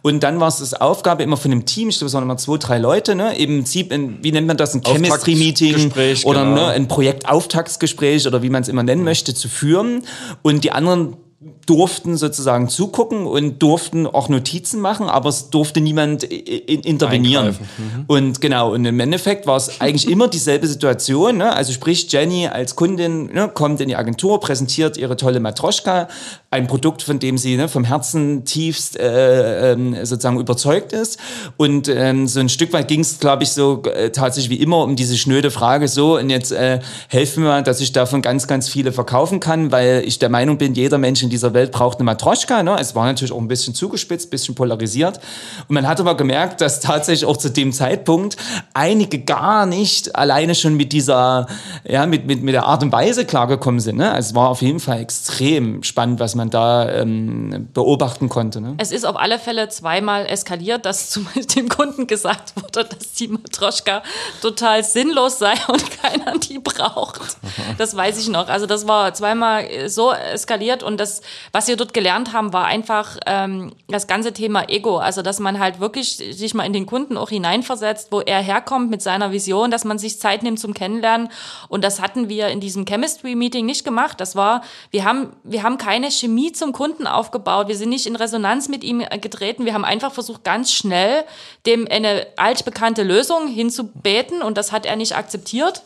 Und 0.00 0.22
dann 0.22 0.40
war 0.40 0.48
es 0.48 0.60
das 0.60 0.72
Aufgabe 0.72 1.22
immer 1.22 1.36
von 1.36 1.50
dem 1.50 1.66
Team, 1.66 1.90
ich 1.90 1.98
glaube, 1.98 2.06
es 2.06 2.14
waren 2.14 2.22
immer 2.22 2.38
zwei, 2.38 2.56
drei 2.56 2.78
Leute, 2.78 3.14
ne? 3.14 3.36
eben, 3.36 3.66
wie 3.66 4.32
nennt 4.32 4.46
man 4.46 4.56
das, 4.56 4.74
ein 4.74 4.80
Chemistry-Meeting 4.82 5.92
oder 6.24 6.44
genau. 6.44 6.54
ne, 6.54 6.66
ein 6.68 6.88
Projektauftaktsgespräch 6.88 8.26
oder 8.26 8.40
wie 8.40 8.48
man 8.48 8.62
es 8.62 8.68
immer 8.68 8.84
nennen 8.84 9.04
möchte, 9.04 9.34
zu 9.34 9.50
führen. 9.50 10.02
Und 10.40 10.64
die 10.64 10.72
anderen 10.72 11.18
durften 11.66 12.16
sozusagen 12.16 12.68
zugucken 12.70 13.26
und 13.26 13.62
durften 13.62 14.06
auch 14.06 14.30
Notizen 14.30 14.80
machen, 14.80 15.10
aber 15.10 15.28
es 15.28 15.50
durfte 15.50 15.82
niemand 15.82 16.24
intervenieren. 16.24 17.48
Mhm. 17.48 18.04
Und 18.06 18.40
genau, 18.40 18.72
und 18.72 18.86
im 18.86 18.98
Endeffekt 19.00 19.46
war 19.46 19.56
es 19.58 19.82
eigentlich 19.82 20.08
immer 20.08 20.28
dieselbe 20.28 20.66
Situation. 20.66 21.36
Ne? 21.36 21.52
Also 21.52 21.74
sprich, 21.74 22.10
Jenny 22.10 22.46
als 22.46 22.74
Kundin 22.74 23.26
ne, 23.26 23.50
kommt 23.52 23.82
in 23.82 23.88
die 23.88 23.96
Agentur, 23.96 24.40
präsentiert 24.40 24.96
ihre 24.96 25.16
tolle 25.18 25.40
Matroschka, 25.40 26.08
ein 26.50 26.68
Produkt, 26.68 27.02
von 27.02 27.18
dem 27.18 27.38
sie 27.38 27.56
ne, 27.56 27.68
vom 27.68 27.82
Herzen 27.82 28.44
tiefst 28.44 28.98
äh, 28.98 29.72
äh, 29.72 30.04
sozusagen 30.04 30.38
überzeugt 30.38 30.92
ist. 30.92 31.18
Und 31.56 31.88
ähm, 31.88 32.28
so 32.28 32.38
ein 32.38 32.48
Stück 32.48 32.72
weit 32.72 32.86
ging 32.86 33.00
es, 33.00 33.18
glaube 33.18 33.42
ich, 33.42 33.50
so 33.50 33.82
äh, 33.82 34.10
tatsächlich 34.10 34.50
wie 34.50 34.62
immer 34.62 34.82
um 34.84 34.94
diese 34.94 35.16
schnöde 35.16 35.50
Frage, 35.50 35.88
so, 35.88 36.18
und 36.18 36.30
jetzt 36.30 36.52
äh, 36.52 36.78
helfen 37.08 37.42
mir, 37.42 37.62
dass 37.62 37.80
ich 37.80 37.90
davon 37.92 38.22
ganz, 38.22 38.46
ganz 38.46 38.68
viele 38.68 38.92
verkaufen 38.92 39.40
kann, 39.40 39.72
weil 39.72 40.04
ich 40.06 40.20
der 40.20 40.28
Meinung 40.28 40.56
bin, 40.56 40.74
jeder 40.74 40.98
Mensch 40.98 41.22
in 41.22 41.30
dieser 41.30 41.52
Welt 41.52 41.72
braucht 41.72 41.98
eine 41.98 42.04
Matroschka. 42.04 42.62
Ne? 42.62 42.76
Es 42.78 42.94
war 42.94 43.06
natürlich 43.06 43.32
auch 43.32 43.40
ein 43.40 43.48
bisschen 43.48 43.74
zugespitzt, 43.74 44.28
ein 44.28 44.30
bisschen 44.30 44.54
polarisiert. 44.54 45.18
Und 45.66 45.74
man 45.74 45.88
hat 45.88 45.98
aber 45.98 46.16
gemerkt, 46.16 46.60
dass 46.60 46.78
tatsächlich 46.78 47.28
auch 47.28 47.36
zu 47.36 47.50
dem 47.50 47.72
Zeitpunkt 47.72 48.36
einige 48.72 49.18
gar 49.18 49.66
nicht 49.66 50.14
alleine 50.14 50.54
schon 50.54 50.74
mit 50.74 50.92
dieser, 50.92 51.48
ja, 51.84 52.06
mit, 52.06 52.26
mit, 52.26 52.42
mit 52.42 52.54
der 52.54 52.66
Art 52.66 52.84
und 52.84 52.92
Weise 52.92 53.24
klargekommen 53.24 53.80
sind. 53.80 53.96
Ne? 53.96 54.12
Also 54.12 54.30
es 54.30 54.34
war 54.36 54.48
auf 54.48 54.62
jeden 54.62 54.78
Fall 54.78 55.00
extrem 55.00 55.82
spannend, 55.82 56.20
was 56.20 56.35
man 56.36 56.50
da 56.50 56.88
ähm, 56.88 57.68
beobachten 57.72 58.28
konnte. 58.28 58.60
Ne? 58.60 58.74
Es 58.78 58.92
ist 58.92 59.04
auf 59.04 59.16
alle 59.16 59.38
Fälle 59.38 59.68
zweimal 59.68 60.26
eskaliert, 60.26 60.86
dass 60.86 61.10
zu 61.10 61.26
dem 61.56 61.68
Kunden 61.68 62.06
gesagt 62.06 62.54
wurde, 62.56 62.84
dass 62.84 63.12
die 63.14 63.28
Matroschka 63.28 64.02
total 64.40 64.84
sinnlos 64.84 65.38
sei 65.38 65.54
und 65.68 65.84
keiner 66.02 66.38
die 66.38 66.58
braucht. 66.58 67.36
Das 67.78 67.96
weiß 67.96 68.18
ich 68.18 68.28
noch. 68.28 68.48
Also 68.48 68.66
das 68.66 68.86
war 68.86 69.12
zweimal 69.14 69.88
so 69.88 70.12
eskaliert 70.12 70.82
und 70.82 70.98
das, 71.00 71.22
was 71.52 71.68
wir 71.68 71.76
dort 71.76 71.94
gelernt 71.94 72.32
haben, 72.32 72.52
war 72.52 72.66
einfach 72.66 73.16
ähm, 73.26 73.72
das 73.88 74.06
ganze 74.06 74.32
Thema 74.32 74.68
Ego. 74.68 74.98
Also, 74.98 75.22
dass 75.22 75.40
man 75.40 75.58
halt 75.58 75.80
wirklich 75.80 76.16
sich 76.16 76.54
mal 76.54 76.64
in 76.64 76.72
den 76.72 76.86
Kunden 76.86 77.16
auch 77.16 77.30
hineinversetzt, 77.30 78.12
wo 78.12 78.20
er 78.20 78.40
herkommt 78.40 78.90
mit 78.90 79.02
seiner 79.02 79.32
Vision, 79.32 79.70
dass 79.70 79.84
man 79.84 79.98
sich 79.98 80.20
Zeit 80.20 80.42
nimmt 80.42 80.60
zum 80.60 80.74
Kennenlernen. 80.74 81.28
Und 81.68 81.84
das 81.84 82.00
hatten 82.00 82.28
wir 82.28 82.48
in 82.48 82.60
diesem 82.60 82.84
Chemistry-Meeting 82.84 83.64
nicht 83.64 83.84
gemacht. 83.84 84.20
Das 84.20 84.36
war, 84.36 84.62
wir 84.90 85.04
haben, 85.04 85.32
wir 85.44 85.62
haben 85.62 85.78
keine 85.78 86.10
Chemie 86.26 86.52
zum 86.52 86.72
Kunden 86.72 87.06
aufgebaut. 87.06 87.68
Wir 87.68 87.76
sind 87.76 87.90
nicht 87.90 88.06
in 88.06 88.16
Resonanz 88.16 88.68
mit 88.68 88.82
ihm 88.82 89.02
getreten. 89.20 89.64
Wir 89.64 89.74
haben 89.74 89.84
einfach 89.84 90.12
versucht, 90.12 90.44
ganz 90.44 90.72
schnell 90.72 91.24
dem 91.66 91.86
eine 91.88 92.26
altbekannte 92.36 93.02
Lösung 93.02 93.46
hinzubeten. 93.46 94.42
Und 94.42 94.58
das 94.58 94.72
hat 94.72 94.86
er 94.86 94.96
nicht 94.96 95.16
akzeptiert. 95.16 95.82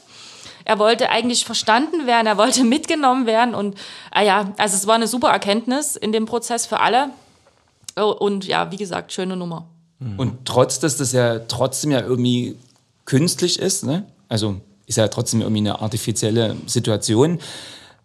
Er 0.64 0.78
wollte 0.78 1.10
eigentlich 1.10 1.44
verstanden 1.44 2.06
werden, 2.06 2.26
er 2.26 2.38
wollte 2.38 2.64
mitgenommen 2.76 3.26
werden 3.26 3.54
und 3.54 3.76
ah 4.10 4.22
ja, 4.22 4.52
also 4.58 4.76
es 4.76 4.86
war 4.86 4.94
eine 4.94 5.06
super 5.06 5.30
Erkenntnis 5.30 5.96
in 5.96 6.12
dem 6.12 6.26
Prozess 6.26 6.66
für 6.66 6.80
alle. 6.80 7.10
Oh, 7.96 8.14
und 8.18 8.46
ja, 8.46 8.70
wie 8.70 8.76
gesagt, 8.76 9.12
schöne 9.12 9.36
Nummer. 9.36 9.66
Und 10.16 10.46
trotz, 10.46 10.78
dass 10.78 10.96
das 10.96 11.12
ja 11.12 11.40
trotzdem 11.40 11.90
ja 11.90 12.00
irgendwie 12.00 12.56
künstlich 13.04 13.58
ist, 13.58 13.84
ne? 13.84 14.06
also 14.28 14.60
ist 14.86 14.96
ja 14.96 15.08
trotzdem 15.08 15.40
irgendwie 15.40 15.60
eine 15.60 15.80
artifizielle 15.80 16.56
Situation, 16.66 17.38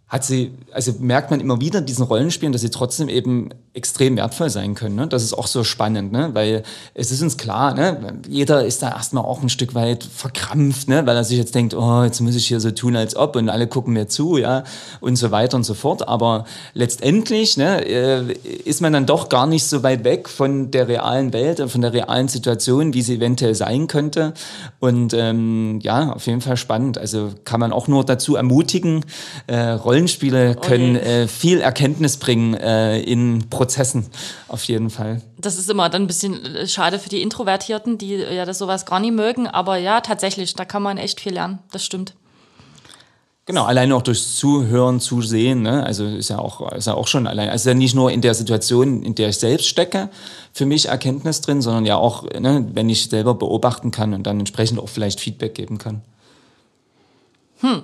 hat 0.08 0.24
sie, 0.24 0.52
also 0.72 0.94
merkt 1.00 1.32
man 1.32 1.40
immer 1.40 1.60
wieder 1.60 1.80
in 1.80 1.88
diesen 1.88 2.06
Rollenspielen, 2.06 2.54
dass 2.54 2.62
sie 2.62 2.70
trotzdem 2.70 3.10
eben 3.10 3.50
extrem 3.74 4.16
wertvoll 4.16 4.50
sein 4.50 4.76
können. 4.76 4.96
Ne? 4.96 5.08
Das 5.08 5.24
ist 5.24 5.34
auch 5.34 5.48
so 5.48 5.64
spannend, 5.64 6.12
ne? 6.12 6.30
weil 6.34 6.64
es 6.94 7.12
ist 7.12 7.24
uns 7.24 7.38
klar, 7.38 7.74
ne? 7.74 8.22
jeder 8.28 8.64
ist 8.64 8.84
da 8.84 8.92
erstmal 8.92 9.26
auch 9.26 9.42
ein 9.42 9.50
Stück 9.50 9.74
weit 9.74 10.04
verkrampft, 10.04 10.88
ne? 10.88 11.06
weil 11.08 11.18
er 11.18 11.24
sich 11.24 11.38
jetzt 11.38 11.56
denkt, 11.56 11.74
oh, 11.74 12.04
jetzt 12.04 12.22
muss 12.22 12.36
ich 12.36 12.48
hier 12.48 12.60
so 12.60 12.70
tun, 12.72 12.96
als 12.96 13.16
ob 13.16 13.36
und 13.36 13.50
alle 13.50 13.68
gucken 13.68 13.94
mir 13.94 14.08
zu, 14.08 14.38
ja, 14.38 14.64
und 15.02 15.16
so 15.16 15.32
weiter 15.32 15.58
und 15.58 15.64
so 15.64 15.74
fort. 15.74 16.08
Aber 16.08 16.46
letztendlich 16.74 17.58
ne, 17.58 17.84
äh, 17.86 18.32
ist 18.64 18.82
man 18.82 18.94
dann 18.94 19.08
doch 19.08 19.28
gar 19.28 19.48
nicht 19.48 19.66
so 19.66 19.82
weit 19.84 20.04
weg 20.04 20.30
von 20.30 20.72
der 20.72 20.88
realen 20.88 21.34
Welt 21.34 21.60
und 21.60 21.70
von 21.70 21.82
der 21.82 21.94
realen 21.94 22.28
Situation, 22.28 22.94
wie 22.94 23.02
sie 23.02 23.16
eventuell 23.16 23.56
sein 23.56 23.88
könnte. 23.88 24.34
Und 24.80 25.14
ähm, 25.14 25.80
ja, 25.82 26.14
auf 26.14 26.28
jeden 26.28 26.42
Fall 26.42 26.58
spannend. 26.58 26.98
Also 26.98 27.32
kann 27.44 27.60
man 27.60 27.74
auch 27.74 27.88
nur 27.88 28.06
dazu 28.06 28.36
ermutigen, 28.36 29.04
äh, 29.48 29.56
Rollenspiele 29.96 30.56
können 30.56 30.98
äh, 30.98 31.26
viel 31.26 31.62
Erkenntnis 31.62 32.18
bringen 32.18 32.54
äh, 32.54 33.00
in 33.00 33.50
Prozessen, 33.50 34.08
auf 34.50 34.66
jeden 34.66 34.90
Fall. 34.90 35.22
Das 35.38 35.58
ist 35.58 35.70
immer 35.70 35.88
dann 35.90 36.04
ein 36.04 36.08
bisschen 36.08 36.44
äh, 36.44 36.68
schade 36.68 37.00
für 37.00 37.08
die 37.08 37.22
Introvertierten, 37.22 37.98
die 37.98 38.16
ja 38.16 38.44
das 38.44 38.58
sowas 38.58 38.86
gar 38.86 39.00
nicht 39.00 39.14
mögen. 39.14 39.48
Aber 39.48 39.78
ja, 39.78 40.02
tatsächlich, 40.02 40.54
da 40.54 40.66
kann 40.66 40.84
man 40.84 40.98
echt 40.98 41.22
viel 41.22 41.34
lernen. 41.34 41.60
Das 41.72 41.86
stimmt. 41.86 42.14
Genau, 43.46 43.64
alleine 43.64 43.96
auch 43.96 44.02
durchs 44.02 44.36
Zuhören, 44.36 45.00
Zusehen, 45.00 45.62
ne? 45.62 45.86
also 45.86 46.06
ist 46.06 46.30
ja 46.30 46.40
auch, 46.40 46.74
ist 46.74 46.88
ja 46.88 46.96
auch 46.96 47.08
schon 47.08 47.26
allein, 47.26 47.50
also 47.50 47.70
ja 47.70 47.76
nicht 47.76 47.94
nur 47.94 48.12
in 48.12 48.22
der 48.22 48.34
Situation, 48.34 49.04
in 49.04 49.14
der 49.16 49.30
ich 49.30 49.38
selbst 49.38 49.68
stecke, 49.68 50.10
für 50.52 50.66
mich 50.66 50.88
Erkenntnis 50.88 51.42
drin, 51.42 51.62
sondern 51.62 51.86
ja 51.86 51.96
auch, 51.96 52.24
ne, 52.24 52.68
wenn 52.74 52.90
ich 52.90 53.08
selber 53.08 53.36
beobachten 53.36 53.92
kann 53.92 54.16
und 54.16 54.24
dann 54.24 54.40
entsprechend 54.40 54.80
auch 54.80 54.90
vielleicht 54.90 55.20
Feedback 55.20 55.54
geben 55.54 55.78
kann. 55.78 56.02
Hm. 57.60 57.84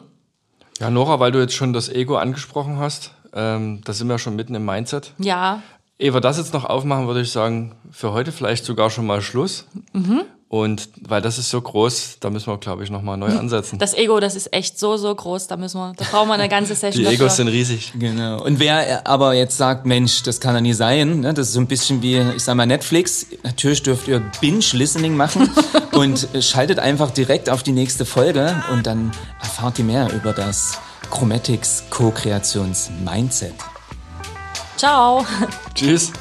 Ja, 0.82 0.90
Nora, 0.90 1.20
weil 1.20 1.32
du 1.32 1.38
jetzt 1.38 1.54
schon 1.54 1.74
das 1.74 1.90
Ego 1.90 2.18
angesprochen 2.18 2.80
hast, 2.80 3.12
ähm, 3.34 3.82
da 3.84 3.94
sind 3.94 4.10
wir 4.10 4.18
schon 4.18 4.36
mitten 4.36 4.56
im 4.56 4.66
Mindset. 4.66 5.14
Ja. 5.20 5.62
Ehe 6.00 6.12
wir 6.12 6.22
das 6.22 6.40
jetzt 6.40 6.56
noch 6.56 6.66
aufmachen, 6.66 7.06
würde 7.06 7.22
ich 7.22 7.32
sagen, 7.32 7.76
für 7.92 8.14
heute 8.14 8.32
vielleicht 8.32 8.66
sogar 8.66 8.90
schon 8.90 9.06
mal 9.06 9.22
Schluss. 9.22 9.68
Mhm. 9.94 10.24
Und 10.52 10.90
weil 11.08 11.22
das 11.22 11.38
ist 11.38 11.50
so 11.50 11.62
groß, 11.62 12.18
da 12.20 12.30
müssen 12.30 12.48
wir, 12.48 12.58
glaube 12.58 12.84
ich, 12.84 12.90
nochmal 12.90 13.16
neu 13.16 13.28
ansetzen. 13.40 13.80
Das 13.80 13.94
Ego, 13.94 14.20
das 14.20 14.36
ist 14.36 14.54
echt 14.54 14.78
so, 14.78 14.98
so 14.98 15.16
groß, 15.16 15.48
da 15.48 15.56
müssen 15.56 15.80
wir, 15.80 15.94
da 15.96 16.04
brauchen 16.04 16.28
wir 16.28 16.34
eine 16.34 16.50
ganze 16.50 16.76
Session. 16.76 17.06
Die 17.06 17.08
Egos 17.08 17.20
dafür. 17.20 17.46
sind 17.46 17.48
riesig. 17.48 17.94
Genau. 17.98 18.44
Und 18.44 18.60
wer 18.60 19.08
aber 19.08 19.34
jetzt 19.34 19.56
sagt, 19.56 19.86
Mensch, 19.86 20.24
das 20.24 20.42
kann 20.42 20.54
ja 20.54 20.60
nie 20.60 20.74
sein, 20.74 21.22
ne? 21.22 21.34
das 21.34 21.48
ist 21.48 21.54
so 21.54 21.62
ein 21.62 21.68
bisschen 21.68 22.02
wie, 22.02 22.18
ich 22.36 22.44
sag 22.44 22.56
mal, 22.56 22.66
Netflix. 22.66 23.28
Natürlich 23.44 23.82
dürft 23.82 24.10
ihr 24.10 24.22
Binge-Listening 24.42 25.16
machen 25.16 25.50
und 25.94 26.28
schaltet 26.42 26.80
einfach 26.80 27.12
direkt 27.12 27.50
auf 27.50 27.64
die 27.64 27.72
nächste 27.72 28.04
Folge 28.04 28.62
und 28.74 28.86
dann 28.86 29.14
erfahrt 29.40 29.80
ihr 29.80 29.86
mehr 29.86 30.12
über 30.12 30.34
das 30.34 30.78
Chromatics 31.12 31.86
Co-Kreations-Mindset. 31.90 33.54
Ciao. 34.76 35.26
Tschüss. 35.76 36.12